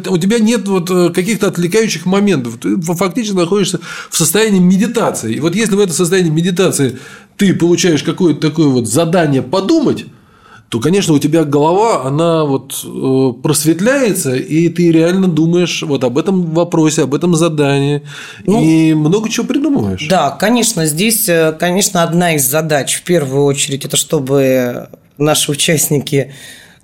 [0.05, 2.59] э, у тебя нет вот э, каких-то отвлекающих моментов.
[2.61, 3.79] Ты фактически находишься
[4.11, 5.35] в состоянии медитации.
[5.35, 6.99] И вот если в этом состоянии медитации
[7.37, 10.05] ты получаешь какое-то такое вот задание подумать,
[10.71, 16.17] то, конечно, у тебя голова, она вот э, просветляется, и ты реально думаешь вот об
[16.17, 18.03] этом вопросе, об этом задании,
[18.47, 20.07] и много чего придумываешь.
[20.09, 26.35] Да, конечно, здесь, э, конечно, одна из задач в первую очередь, это чтобы наши участники,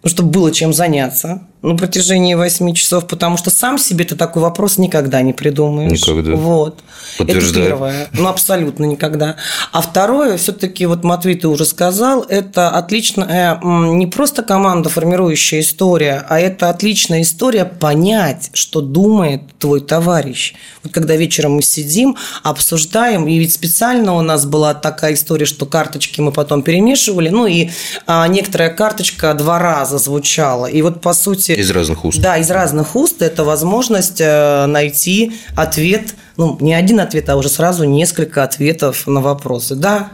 [0.03, 4.43] ну, чтобы было чем заняться на протяжении 8 часов, потому что сам себе ты такой
[4.43, 6.01] вопрос никогда не придумаешь.
[6.01, 6.35] Никогда.
[6.37, 6.81] Вот.
[7.19, 8.09] Это первое.
[8.13, 9.37] Ну, абсолютно никогда.
[9.73, 16.25] А второе, все-таки, вот Матвей, ты уже сказал, это отличная, не просто команда формирующая история,
[16.29, 20.55] а это отличная история понять, что думает твой товарищ.
[20.83, 25.67] Вот когда вечером мы сидим, обсуждаем, и ведь специально у нас была такая история, что
[25.67, 27.71] карточки мы потом перемешивали, ну и
[28.07, 30.67] а, некоторая карточка два раза звучала.
[30.67, 31.56] И вот, по сути...
[31.57, 32.21] Из разных уст.
[32.21, 37.49] Да, из разных уст это возможность э, найти ответ, ну, не один ответ, а уже
[37.49, 39.75] сразу несколько ответов на вопросы.
[39.75, 40.11] Да,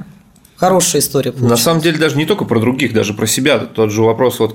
[0.57, 1.63] хорошая история На получилась.
[1.63, 3.59] самом деле даже не только про других, даже про себя.
[3.59, 4.53] Тот же вопрос, вот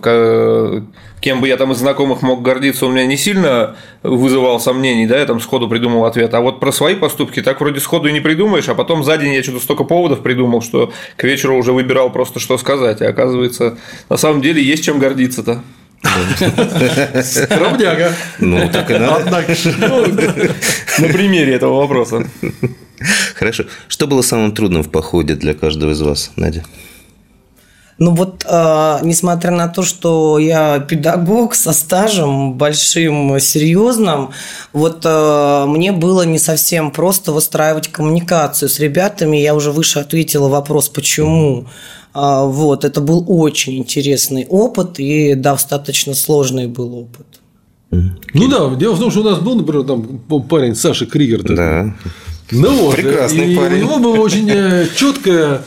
[1.20, 5.20] кем бы я там из знакомых мог гордиться, у меня не сильно вызывал сомнений, да,
[5.20, 6.34] я там сходу придумал ответ.
[6.34, 9.34] А вот про свои поступки так вроде сходу и не придумаешь, а потом за день
[9.34, 13.02] я что-то столько поводов придумал, что к вечеру уже выбирал просто что сказать.
[13.02, 13.78] А оказывается,
[14.10, 15.62] на самом деле есть чем гордиться-то.
[17.24, 18.14] Скромняга.
[18.40, 19.24] Ну, так и надо.
[19.26, 19.56] Однако.
[21.00, 22.28] На примере этого вопроса.
[23.36, 23.66] Хорошо.
[23.88, 26.64] Что было самым трудным в походе для каждого из вас, Надя?
[28.00, 34.30] Ну вот, э, несмотря на то, что я педагог со стажем большим, серьезным,
[34.72, 39.38] вот э, мне было не совсем просто выстраивать коммуникацию с ребятами.
[39.38, 41.66] Я уже выше ответила вопрос, почему.
[42.20, 47.28] А, вот, это был очень интересный опыт и достаточно сложный был опыт.
[47.92, 50.04] Ну да, дело в том, что у нас был, например, там
[50.50, 51.42] парень Саша Кригер.
[51.42, 51.56] такой.
[51.56, 51.94] Да.
[52.52, 52.96] Ну вот.
[52.96, 53.78] Прекрасный и парень.
[53.78, 55.62] У него была очень э, четкая,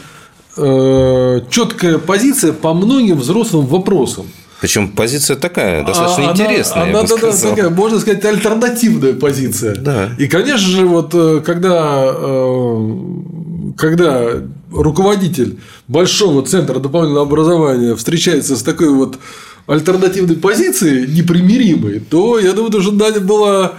[0.56, 4.26] э, четкая позиция по многим взрослым вопросам.
[4.60, 7.50] Причем позиция такая, достаточно А она- интересная, я Она, бы да, да, сказал.
[7.54, 9.76] такая, можно сказать, альтернативная позиция.
[9.76, 10.10] Да.
[10.18, 12.12] И, конечно же, вот э, когда
[13.76, 19.18] когда руководитель большого центра дополнительного образования встречается с такой вот
[19.66, 23.74] альтернативной позицией, непримиримой, то, я думаю, что Даня была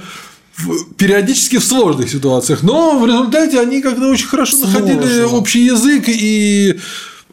[0.98, 6.80] периодически в сложных ситуациях, но в результате они как-то очень хорошо находили общий язык, и,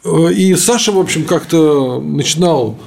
[0.05, 2.79] э, и Саша, в общем, как-то начинал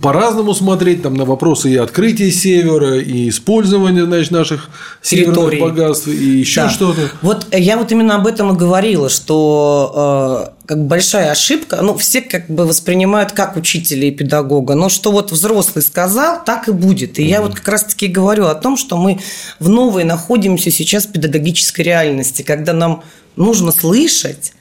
[0.00, 4.70] по-разному смотреть там, на вопросы и открытия севера, и использования значит, наших
[5.02, 6.70] северных богатств, и еще да.
[6.70, 7.10] что-то.
[7.22, 12.22] Вот я вот именно об этом и говорила, что э, как большая ошибка, ну, все
[12.22, 17.18] как бы воспринимают как учителя и педагога, но что вот взрослый сказал, так и будет.
[17.18, 17.28] И mm-hmm.
[17.28, 19.20] я вот как раз-таки говорю о том, что мы
[19.60, 23.04] в новой находимся сейчас в педагогической реальности, когда нам
[23.36, 24.52] нужно слышать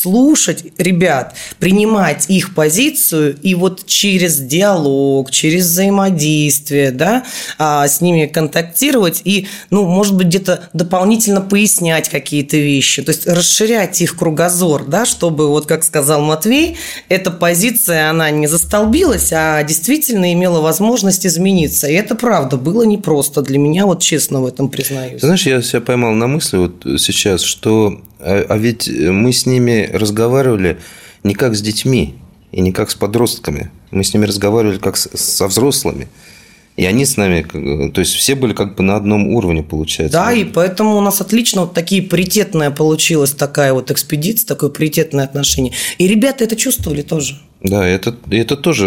[0.00, 7.24] слушать ребят, принимать их позицию и вот через диалог, через взаимодействие, да,
[7.58, 13.26] а, с ними контактировать и, ну, может быть, где-то дополнительно пояснять какие-то вещи, то есть
[13.26, 16.78] расширять их кругозор, да, чтобы, вот как сказал Матвей,
[17.10, 21.88] эта позиция, она не застолбилась, а действительно имела возможность измениться.
[21.88, 25.20] И это правда, было непросто для меня, вот честно в этом признаюсь.
[25.20, 29.89] Знаешь, я себя поймал на мысли вот сейчас, что а, а ведь мы с ними
[29.92, 30.78] разговаривали
[31.24, 32.14] не как с детьми
[32.52, 33.70] и не как с подростками.
[33.90, 36.08] Мы с ними разговаривали как со взрослыми.
[36.76, 40.16] И они с нами, то есть все были как бы на одном уровне, получается.
[40.16, 45.24] Да, и поэтому у нас отлично вот такие паритетная получилась такая вот экспедиция, такое паритетное
[45.24, 45.74] отношение.
[45.98, 47.38] И ребята это чувствовали тоже.
[47.62, 48.86] Да, это, это тоже,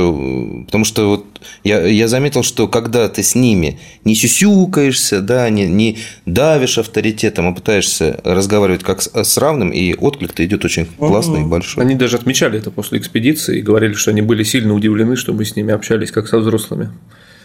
[0.66, 1.26] потому что вот
[1.64, 7.48] я, я заметил, что когда ты с ними не сюсюкаешься, да, не, не давишь авторитетом,
[7.48, 11.84] а пытаешься разговаривать как с, с равным, и отклик-то идет очень классный и большой.
[11.84, 15.46] Они даже отмечали это после экспедиции и говорили, что они были сильно удивлены, что мы
[15.46, 16.90] с ними общались как со взрослыми.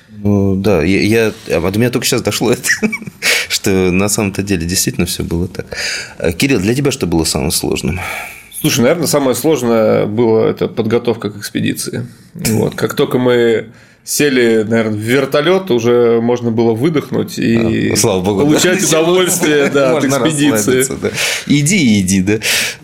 [0.08, 2.68] Ну, да, я, я, а до меня только сейчас дошло это,
[3.50, 5.66] что на самом-то деле действительно все было так.
[6.38, 8.00] Кирилл, для тебя что было самым сложным?
[8.60, 12.06] Слушай, наверное, самое сложное было это подготовка к экспедиции.
[12.34, 12.74] Вот.
[12.74, 13.68] Как только мы
[14.08, 19.00] сели, наверное, в вертолет, уже можно было выдохнуть и а, слава богу, получать да.
[19.00, 20.86] удовольствие да, от экспедиции.
[21.00, 21.10] Да.
[21.46, 22.38] Иди иди, да.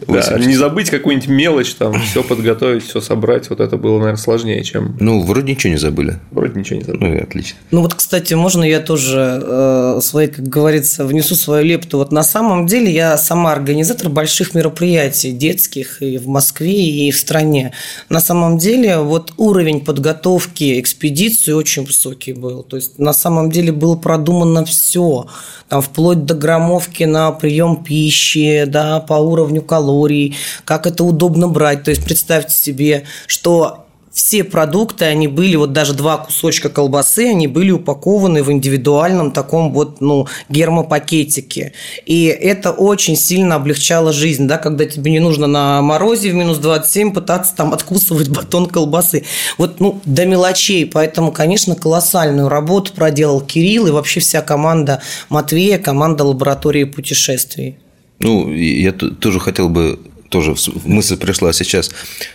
[0.07, 3.51] Да не забыть какую-нибудь мелочь, там, все подготовить, все собрать.
[3.51, 4.97] Вот это было, наверное, сложнее, чем.
[5.01, 6.19] Ну, вроде ничего не забыли.
[6.31, 7.19] Вроде ничего не забыли.
[7.19, 7.59] Ну, отлично.
[7.71, 11.99] Ну, вот, кстати, можно я тоже э, свои, как говорится, внесу свою лепту.
[11.99, 17.17] Вот на самом деле я сама организатор больших мероприятий детских и в Москве, и в
[17.17, 17.73] стране.
[18.09, 22.62] На самом деле, вот уровень подготовки экспедиции очень высокий был.
[22.62, 25.27] То есть на самом деле было продумано все,
[25.69, 29.62] там вплоть до граммовки на прием пищи, да, по уровню
[29.94, 31.85] калорий, как это удобно брать.
[31.85, 33.80] То есть представьте себе, что
[34.12, 39.72] все продукты, они были, вот даже два кусочка колбасы, они были упакованы в индивидуальном таком
[39.72, 41.72] вот, ну, гермопакетике.
[42.07, 46.59] И это очень сильно облегчало жизнь, да, когда тебе не нужно на морозе в минус
[46.59, 49.24] 27 пытаться там откусывать батон колбасы.
[49.59, 50.87] Вот, ну, до мелочей.
[50.87, 57.78] Поэтому, конечно, колоссальную работу проделал Кирилл и вообще вся команда Матвея, команда лаборатории путешествий.
[58.20, 59.98] Ну, я тоже хотел бы
[60.31, 61.90] тоже мысль пришла сейчас.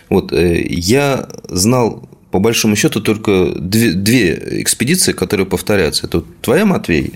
[0.08, 6.06] Вот э, я знал по большому счету только две, две экспедиции, которые повторяются.
[6.06, 7.14] Это твоя, Матвей,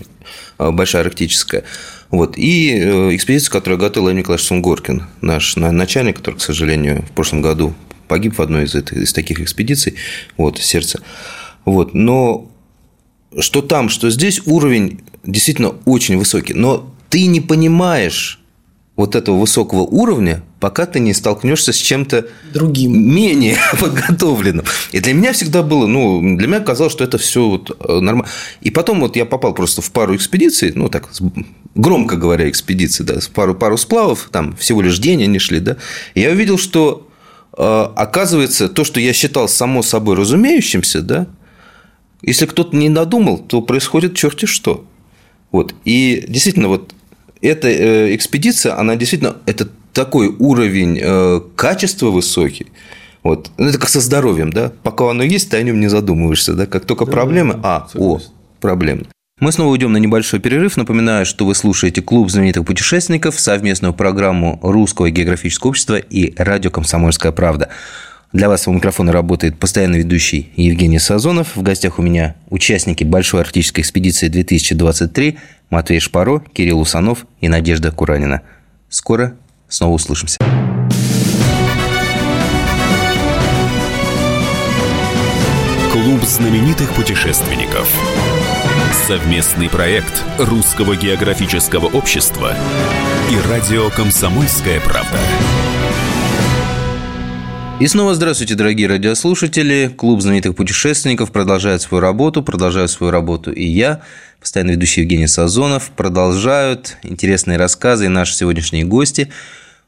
[0.58, 1.64] а, большая арктическая,
[2.10, 7.12] вот, и э, экспедиция, которую готовил Владимир Николаевич Сунгоркин, наш начальник, который, к сожалению, в
[7.12, 7.74] прошлом году
[8.08, 9.94] погиб в одной из, из таких экспедиций,
[10.36, 11.00] вот, сердце.
[11.64, 12.50] Вот, но
[13.38, 18.40] что там, что здесь уровень действительно очень высокий, но ты не понимаешь,
[18.96, 24.64] вот этого высокого уровня, пока ты не столкнешься с чем-то другим, менее подготовленным.
[24.92, 28.30] И для меня всегда было, ну, для меня казалось, что это все вот э, нормально.
[28.60, 31.10] И потом вот я попал просто в пару экспедиций, ну, так,
[31.74, 35.76] громко говоря, экспедиции, да, пару, пару сплавов, там всего лишь день они шли, да.
[36.14, 37.08] И я увидел, что
[37.58, 41.26] э, оказывается, то, что я считал само собой разумеющимся, да,
[42.22, 44.86] если кто-то не надумал, то происходит черти что.
[45.50, 45.74] Вот.
[45.84, 46.94] И действительно, вот
[47.40, 52.66] эта э, экспедиция, она действительно, это такой уровень э, качества высокий,
[53.24, 53.50] вот.
[53.56, 54.70] Ну, это как со здоровьем, да?
[54.82, 56.66] Пока оно есть, ты о нем не задумываешься, да?
[56.66, 58.28] Как только да, проблемы, а, согласен.
[58.28, 59.02] о, проблема.
[59.40, 60.76] Мы снова уйдем на небольшой перерыв.
[60.76, 67.32] Напоминаю, что вы слушаете Клуб знаменитых путешественников, совместную программу Русского географического общества и радио «Комсомольская
[67.32, 67.70] правда».
[68.34, 71.54] Для вас у микрофона работает постоянно ведущий Евгений Сазонов.
[71.54, 75.38] В гостях у меня участники Большой арктической экспедиции 2023
[75.70, 78.42] Матвей Шпаро, Кирилл Усанов и Надежда Куранина.
[78.88, 79.36] Скоро
[79.68, 80.38] снова услышимся.
[85.92, 87.88] Клуб знаменитых путешественников.
[89.06, 92.52] Совместный проект Русского географического общества
[93.30, 95.20] и радио «Комсомольская правда».
[97.80, 99.92] И снова здравствуйте, дорогие радиослушатели.
[99.94, 104.00] Клуб знаменитых путешественников продолжает свою работу, продолжаю свою работу и я,
[104.40, 105.90] постоянно ведущий Евгений Сазонов.
[105.90, 109.32] Продолжают интересные рассказы и наши сегодняшние гости.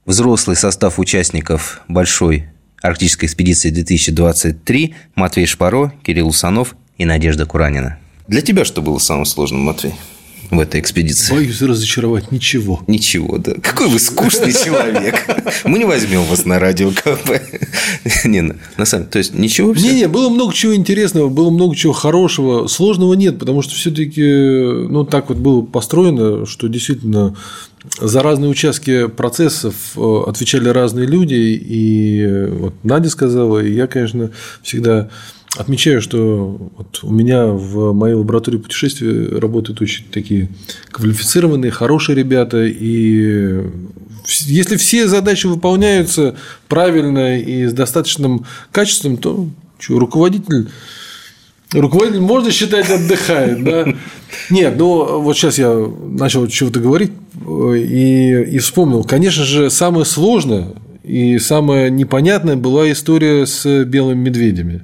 [0.04, 2.48] Взрослый состав участников большой
[2.82, 7.98] арктической экспедиции 2023 Матвей Шпаро, Кирилл Усанов и Надежда Куранина.
[8.26, 9.94] Для тебя что было самым сложным, Матвей?
[10.50, 11.34] В этой экспедиции?
[11.34, 12.30] Боюсь разочаровать.
[12.32, 12.82] Ничего.
[12.86, 13.54] Ничего, да.
[13.62, 15.14] Какой вы скучный человек.
[15.64, 17.40] Мы не возьмем вас на радио КП.
[18.24, 21.92] Не, на самом то есть ничего Не, не, было много чего интересного, было много чего
[21.92, 22.66] хорошего.
[22.66, 27.36] Сложного нет, потому что все-таки, ну, так вот было построено, что действительно
[28.00, 34.32] за разные участки процессов э, отвечали разные люди, и вот Надя сказала, и я, конечно,
[34.62, 35.08] всегда
[35.56, 40.48] Отмечаю, что вот у меня в моей лаборатории путешествий работают очень такие
[40.90, 43.62] квалифицированные, хорошие ребята, и
[44.46, 46.36] если все задачи выполняются
[46.68, 49.48] правильно и с достаточным качеством, то
[49.78, 50.68] что, руководитель
[51.72, 53.86] Руководитель, можно считать, отдыхает, да?
[54.50, 57.10] Нет, ну вот сейчас я начал чего-то говорить
[57.44, 59.02] и, и вспомнил.
[59.02, 60.68] Конечно же, самое сложное
[61.02, 64.82] и самое непонятное была история с белыми медведями.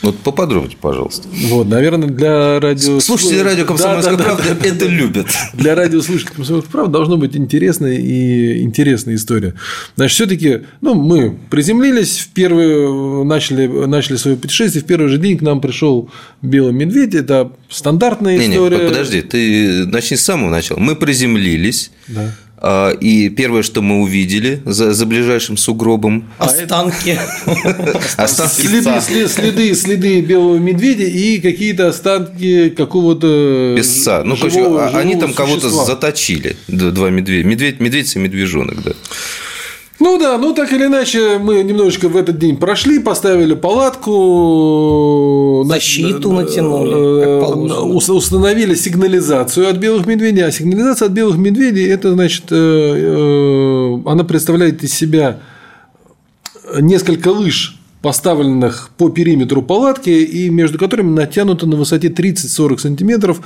[0.00, 1.26] Вот поподробнее, пожалуйста.
[1.48, 3.00] Вот, наверное, для радио...
[3.00, 5.26] Слушатели радио «Комсомольская да, да, правда» да, это любят.
[5.54, 9.54] Для радиослушателей «Комсомольская правда» должно быть интересная и интересная история.
[9.96, 15.18] Значит, все таки ну, мы приземлились, в первые, начали, начали свое путешествие, в первый же
[15.18, 16.10] день к нам пришел
[16.42, 18.78] белый медведь, это стандартная не, история.
[18.78, 20.78] Не, подожди, ты начни с самого начала.
[20.78, 22.34] Мы приземлились, да.
[22.60, 26.28] А, и первое, что мы увидели за, за ближайшим сугробом...
[26.38, 27.18] А останки.
[28.16, 34.22] Останки следы, след, следы, следы белого медведя и какие-то останки какого-то Песца.
[34.24, 36.56] Ну, живого, короче, живого они там кого-то заточили.
[36.66, 37.46] Два медведя.
[37.46, 38.92] Медведь, медведь и медвежонок, да.
[40.00, 44.14] Ну да, ну так или иначе, мы немножечко в этот день прошли, поставили палатку.
[45.66, 48.14] Защиту натянули, как положено.
[48.14, 50.44] Установили сигнализацию от белых медведей.
[50.44, 55.40] А сигнализация от белых медведей, это значит, э, э, она представляет из себя
[56.80, 63.40] несколько лыж поставленных по периметру палатки и между которыми натянута на высоте 30-40 сантиметров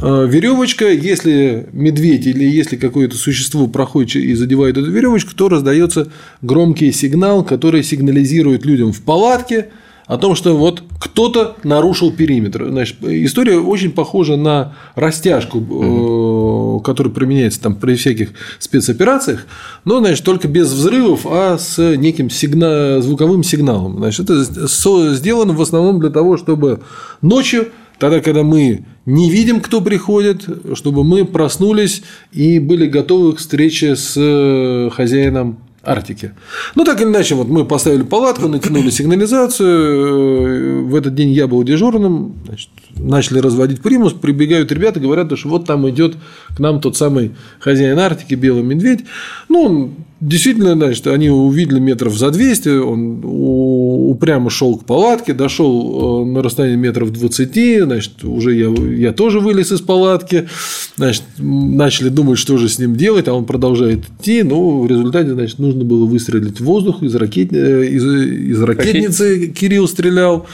[0.00, 0.90] э, веревочка.
[0.90, 7.44] Если медведь или если какое-то существо проходит и задевает эту веревочку, то раздается громкий сигнал,
[7.44, 9.68] который сигнализирует людям в палатке–
[10.12, 12.66] о том, что вот кто-то нарушил периметр.
[12.68, 16.80] Значит, история очень похожа на растяжку, угу.
[16.80, 19.46] которая применяется там при всяких спецоперациях,
[19.86, 23.00] но значит, только без взрывов, а с неким сигна...
[23.00, 23.96] звуковым сигналом.
[23.98, 26.80] Значит, это сделано в основном для того, чтобы
[27.22, 32.02] ночью Тогда, когда мы не видим, кто приходит, чтобы мы проснулись
[32.32, 36.32] и были готовы к встрече с э, хозяином Арктики.
[36.76, 40.86] Ну, так или иначе, вот мы поставили палатку, натянули сигнализацию.
[40.86, 45.66] В этот день я был дежурным, значит, начали разводить примус, прибегают ребята, говорят, что вот
[45.66, 46.16] там идет
[46.54, 49.04] к нам тот самый хозяин Арктики, белый медведь.
[49.48, 49.92] Ну,
[50.22, 56.42] действительно, значит, они увидели метров за 200, он упрямо шел к палатке, дошел э, на
[56.42, 60.48] расстояние метров 20, значит, уже я, я тоже вылез из палатки,
[60.96, 65.32] значит, начали думать, что же с ним делать, а он продолжает идти, но в результате,
[65.32, 67.52] значит, нужно было выстрелить в воздух, из, ракет...
[67.52, 69.48] Э, из, из ракетницы.
[69.48, 70.46] Кирилл стрелял,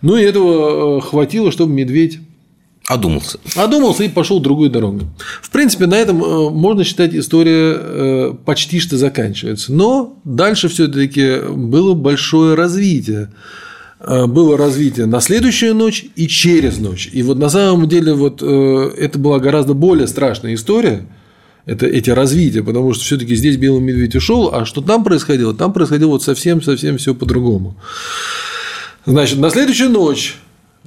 [0.00, 2.20] ну и этого э, хватило, чтобы медведь
[2.90, 3.38] Одумался.
[3.54, 5.06] Одумался и пошел другой дорогой.
[5.40, 9.72] В принципе, на этом э, можно считать, история э, почти что заканчивается.
[9.72, 13.30] Но дальше все-таки было большое развитие.
[14.00, 17.08] Было развитие на следующую ночь и через ночь.
[17.12, 21.06] И вот на самом деле вот это была гораздо более страшная история,
[21.66, 25.52] это эти развития, потому что все-таки здесь белый медведь ушел, а что там происходило?
[25.52, 27.76] Там происходило вот совсем-совсем все по-другому.
[29.04, 30.38] Значит, на следующую ночь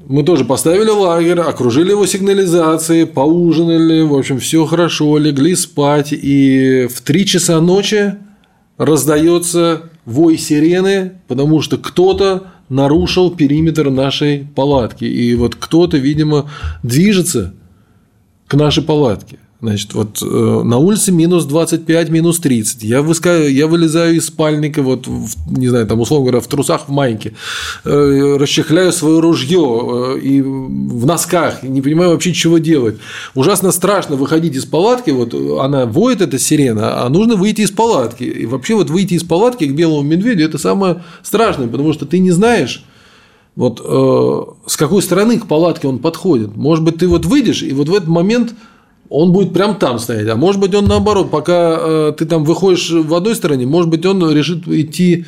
[0.05, 6.87] мы тоже поставили лагерь, окружили его сигнализацией, поужинали, в общем, все хорошо, легли спать, и
[6.93, 8.15] в 3 часа ночи
[8.77, 15.05] раздается вой сирены, потому что кто-то нарушил периметр нашей палатки.
[15.05, 16.49] И вот кто-то, видимо,
[16.81, 17.53] движется
[18.47, 19.39] к нашей палатке.
[19.64, 22.84] Значит, вот э, на улице минус 25, минус 30.
[22.84, 23.47] Я, выска...
[23.47, 27.34] я вылезаю из спальника, вот, в, не знаю, там, условно говоря, в трусах, в майке,
[27.86, 32.97] э, расчехляю свое ружье э, и в носках, не понимаю вообще, чего делать.
[33.36, 38.26] Ужасно страшно выходить из палатки, вот она воет, эта сирена, а нужно выйти из палатки.
[38.26, 42.20] И вообще вот выйти из палатки к белому медведю– это самое страшное, потому что ты
[42.20, 42.84] не знаешь,
[43.55, 46.57] вот э, с какой стороны к палатке он подходит.
[46.57, 48.53] Может быть, ты вот выйдешь, и вот в этот момент
[49.09, 50.27] он будет прям там стоять.
[50.27, 54.05] А может быть, он наоборот, пока э, ты там выходишь в одной стороне, может быть,
[54.05, 55.25] он решит идти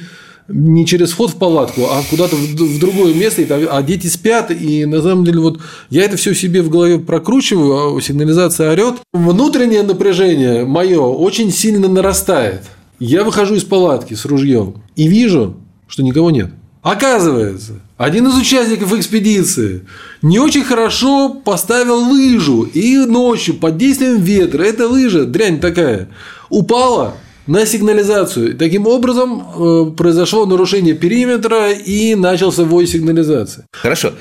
[0.47, 4.51] не через вход в палатку, а куда-то в другое место, и там, а дети спят,
[4.51, 5.59] и на самом деле вот
[5.89, 8.95] я это все себе в голове прокручиваю, а сигнализация орет.
[9.13, 12.61] Внутреннее напряжение мое очень сильно нарастает.
[12.99, 15.57] Я выхожу из палатки с ружьем и вижу,
[15.87, 16.51] что никого нет.
[16.81, 19.85] Оказывается, один из участников экспедиции
[20.21, 26.09] не очень хорошо поставил лыжу и ночью под действием ветра, эта лыжа, дрянь такая,
[26.49, 27.15] упала
[27.47, 28.57] на сигнализацию.
[28.57, 33.63] Таким образом, э, произошло нарушение периметра и начался вой сигнализации.
[33.71, 34.13] Хорошо.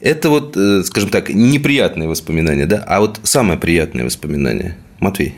[0.00, 2.84] Это вот, э, скажем так, неприятные воспоминания, да?
[2.86, 5.34] А вот самое приятное воспоминание, Матвей,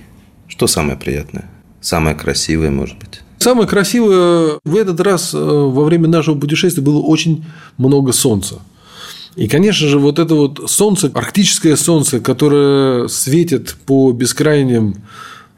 [0.48, 1.50] что самое приятное?
[1.80, 3.22] Самое красивое, может быть?
[3.42, 7.42] Самое красивое в этот раз э, во время нашего путешествия было очень
[7.78, 8.60] много солнца.
[9.34, 14.96] И, конечно же, вот это вот солнце, арктическое солнце, которое светит по бескрайним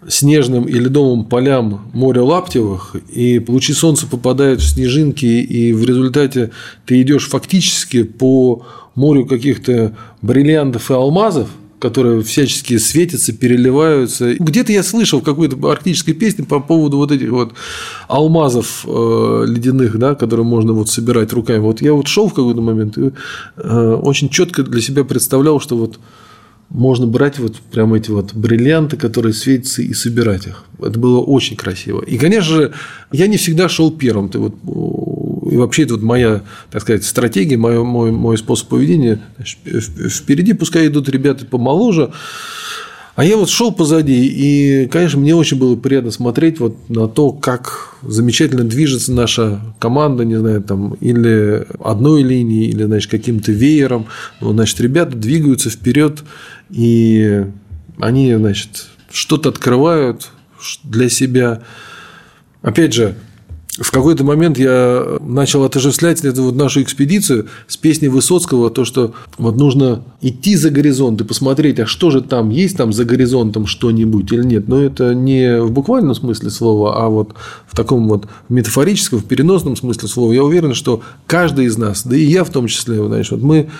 [0.08, 6.52] снежным и ледовым полям моря Лаптевых, и лучи солнца попадают в снежинки, и в результате
[6.86, 8.64] ты идешь фактически по
[8.94, 11.48] морю каких-то бриллиантов и алмазов–
[11.82, 14.34] которые всячески светятся, переливаются.
[14.34, 17.54] Где-то я слышал в какой-то арктической песне по поводу вот этих вот
[18.06, 21.58] алмазов э, ледяных, да, которые можно вот собирать руками.
[21.58, 23.10] Вот я вот шел в какой-то момент и
[23.56, 25.98] э, очень четко для себя представлял, что вот
[26.68, 30.64] можно брать вот прям эти вот бриллианты, которые светятся, и собирать их.
[30.78, 32.00] Это было очень красиво.
[32.00, 32.72] И, конечно же,
[33.10, 34.28] я не всегда шел первым.
[34.28, 34.54] Ты вот,
[35.52, 39.20] и вообще это вот моя, так сказать, стратегия, мой, мой, мой способ поведения.
[39.38, 42.10] Впереди пускай идут ребята помоложе,
[43.14, 47.30] а я вот шел позади, и, конечно, мне очень было приятно смотреть вот на то,
[47.32, 54.06] как замечательно движется наша команда, не знаю, там, или одной линией, или, значит, каким-то веером.
[54.40, 56.22] Ну, значит, ребята двигаются вперед,
[56.70, 57.44] и
[58.00, 60.30] они, значит, что-то открывают
[60.82, 61.62] для себя.
[62.62, 63.16] Опять же,
[63.80, 69.14] в какой-то момент я начал отождествлять эту вот нашу экспедицию с песней Высоцкого, то, что
[69.38, 73.66] вот нужно идти за горизонт и посмотреть, а что же там, есть там за горизонтом
[73.66, 74.68] что-нибудь или нет.
[74.68, 77.34] Но это не в буквальном смысле слова, а вот
[77.66, 80.32] в таком вот метафорическом, в переносном смысле слова.
[80.32, 83.70] Я уверен, что каждый из нас, да и я в том числе, значит, вот мы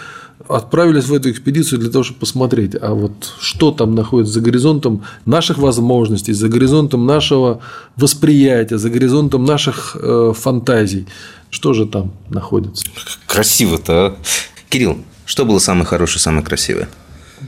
[0.48, 5.02] отправились в эту экспедицию для того, чтобы посмотреть, а вот что там находится за горизонтом
[5.24, 7.60] наших возможностей, за горизонтом нашего
[7.96, 11.06] восприятия, за горизонтом наших э, фантазий.
[11.50, 12.86] Что же там находится?
[13.26, 14.16] Красиво-то, а?
[14.68, 16.88] Кирилл, что было самое хорошее, самое красивое?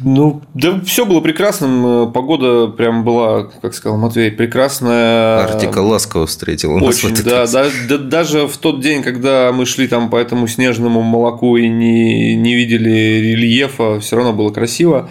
[0.03, 2.13] Ну, да все было прекрасным.
[2.13, 5.45] Погода прям была, как сказал Матвей, прекрасная.
[5.45, 7.99] Артика ласково встретила Очень, да, да, да.
[7.99, 12.55] Даже в тот день, когда мы шли там по этому снежному молоку и не, не
[12.55, 15.11] видели рельефа, все равно было красиво.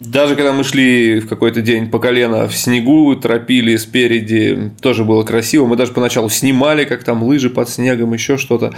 [0.00, 5.22] Даже когда мы шли в какой-то день по колено в снегу, торопили спереди, тоже было
[5.22, 5.66] красиво.
[5.66, 8.72] Мы даже поначалу снимали, как там лыжи под снегом, еще что-то.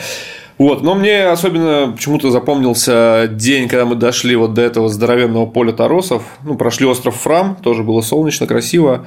[0.58, 5.72] Вот, но мне особенно почему-то запомнился день, когда мы дошли вот до этого здоровенного поля
[5.72, 9.06] Торосов, ну, прошли остров Фрам, тоже было солнечно, красиво,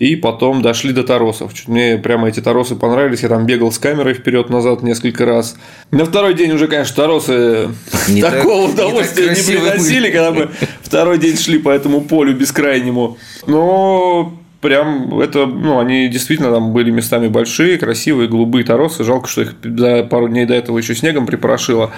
[0.00, 1.52] и потом дошли до Торосов.
[1.68, 5.56] Мне прямо эти Торосы понравились, я там бегал с камерой вперед-назад несколько раз.
[5.92, 7.68] На второй день уже, конечно, Торосы
[8.08, 10.50] не такого так, удовольствия не, не приносили, когда мы
[10.82, 13.18] второй день шли по этому полю бескрайнему.
[13.46, 19.04] Но прям это, ну, они действительно там были местами большие, красивые, голубые торосы.
[19.04, 21.90] Жалко, что их за пару дней до этого еще снегом припорошило.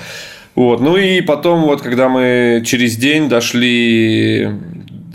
[0.54, 0.80] Вот.
[0.80, 4.48] Ну и потом, вот когда мы через день дошли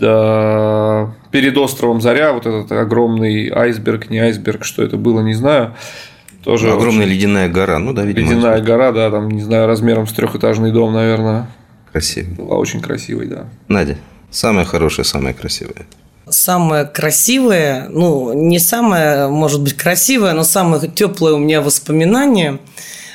[0.00, 1.14] до...
[1.30, 5.74] перед островом Заря, вот этот огромный айсберг, не айсберг, что это было, не знаю.
[6.42, 7.14] Тоже огромная очень...
[7.16, 8.30] ледяная гора, ну да, видимо.
[8.30, 11.48] Ледяная гора, да, там, не знаю, размером с трехэтажный дом, наверное.
[11.92, 12.34] Красивый.
[12.34, 13.46] Была очень красивой, да.
[13.68, 13.96] Надя,
[14.30, 15.86] самое хорошее, самое красивое.
[16.36, 22.60] Самое красивое, ну, не самое, может быть, красивое, но самое теплое у меня воспоминание.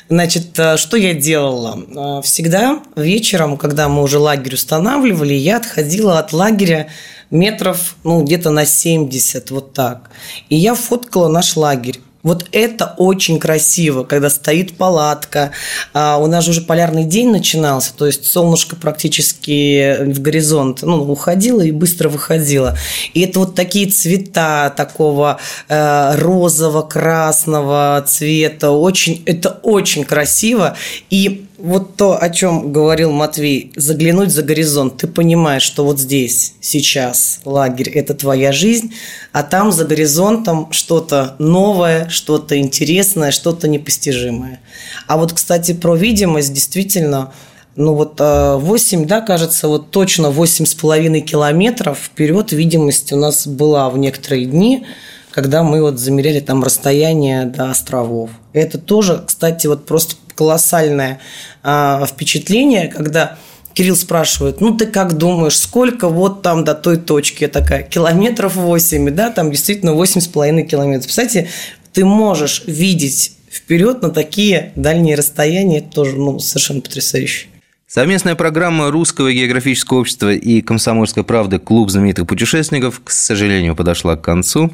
[0.10, 2.20] Значит, э, что я делала?
[2.20, 6.88] Э, всегда вечером, когда мы уже лагерь устанавливали, я отходила от лагеря
[7.30, 10.10] метров, ну, где-то на 70, вот так.
[10.50, 12.00] И я фоткала наш лагерь.
[12.24, 15.52] Вот это очень красиво, когда стоит палатка.
[15.94, 20.98] А у нас же уже полярный день начинался, то есть солнышко практически в горизонт ну,
[21.12, 22.78] уходило и быстро выходило.
[23.14, 28.72] И это вот такие цвета такого э, розово-красного цвета.
[28.72, 30.78] Очень, это очень красиво.
[31.10, 36.54] И вот то, о чем говорил Матвей, заглянуть за горизонт, ты понимаешь, что вот здесь,
[36.62, 38.94] сейчас лагерь– это твоя жизнь,
[39.32, 44.60] а там за горизонтом что-то новое, что-то интересное, что-то непостижимое.
[45.08, 47.34] А вот, кстати, про видимость действительно
[47.78, 53.98] ну вот 8, да, кажется, вот точно 8,5 километров вперед видимость у нас была в
[53.98, 54.86] некоторые дни,
[55.32, 58.30] когда мы вот замеряли там расстояние до островов.
[58.52, 61.20] Это тоже, кстати, вот просто колоссальное
[61.62, 63.38] а, впечатление, когда
[63.76, 67.44] Кирилл спрашивает, ну ты как думаешь, сколько вот там до той точки?
[67.44, 71.08] Я такая, километров 8, да, там действительно 8,5 километров.
[71.08, 71.48] Кстати,
[71.94, 77.46] ты можешь видеть вперед на такие дальние расстояния, это тоже ну, совершенно потрясающе.
[77.94, 84.22] Совместная программа Русского географического общества и Комсомольской правды «Клуб знаменитых путешественников», к сожалению, подошла к
[84.22, 84.72] концу.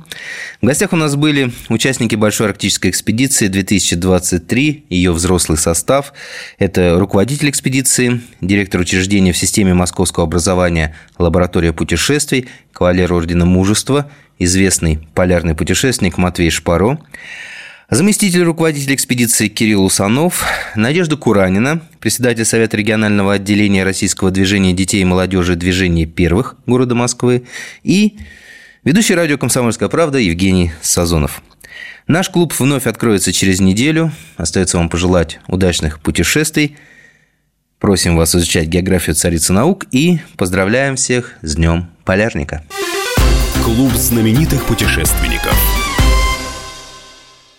[0.61, 6.13] В гостях у нас были участники Большой арктической экспедиции 2023, ее взрослый состав.
[6.59, 15.09] Это руководитель экспедиции, директор учреждения в системе московского образования «Лаборатория путешествий», кавалер Ордена Мужества, известный
[15.15, 16.99] полярный путешественник Матвей Шпаро,
[17.89, 20.43] Заместитель руководителя экспедиции Кирилл Усанов,
[20.75, 27.43] Надежда Куранина, председатель Совета регионального отделения российского движения детей и молодежи движения первых города Москвы
[27.83, 28.17] и
[28.83, 31.41] ведущий радио «Комсомольская правда» Евгений Сазонов.
[32.07, 34.11] Наш клуб вновь откроется через неделю.
[34.35, 36.75] Остается вам пожелать удачных путешествий.
[37.79, 42.65] Просим вас изучать географию царицы наук и поздравляем всех с Днем Полярника.
[43.63, 45.76] Клуб знаменитых путешественников.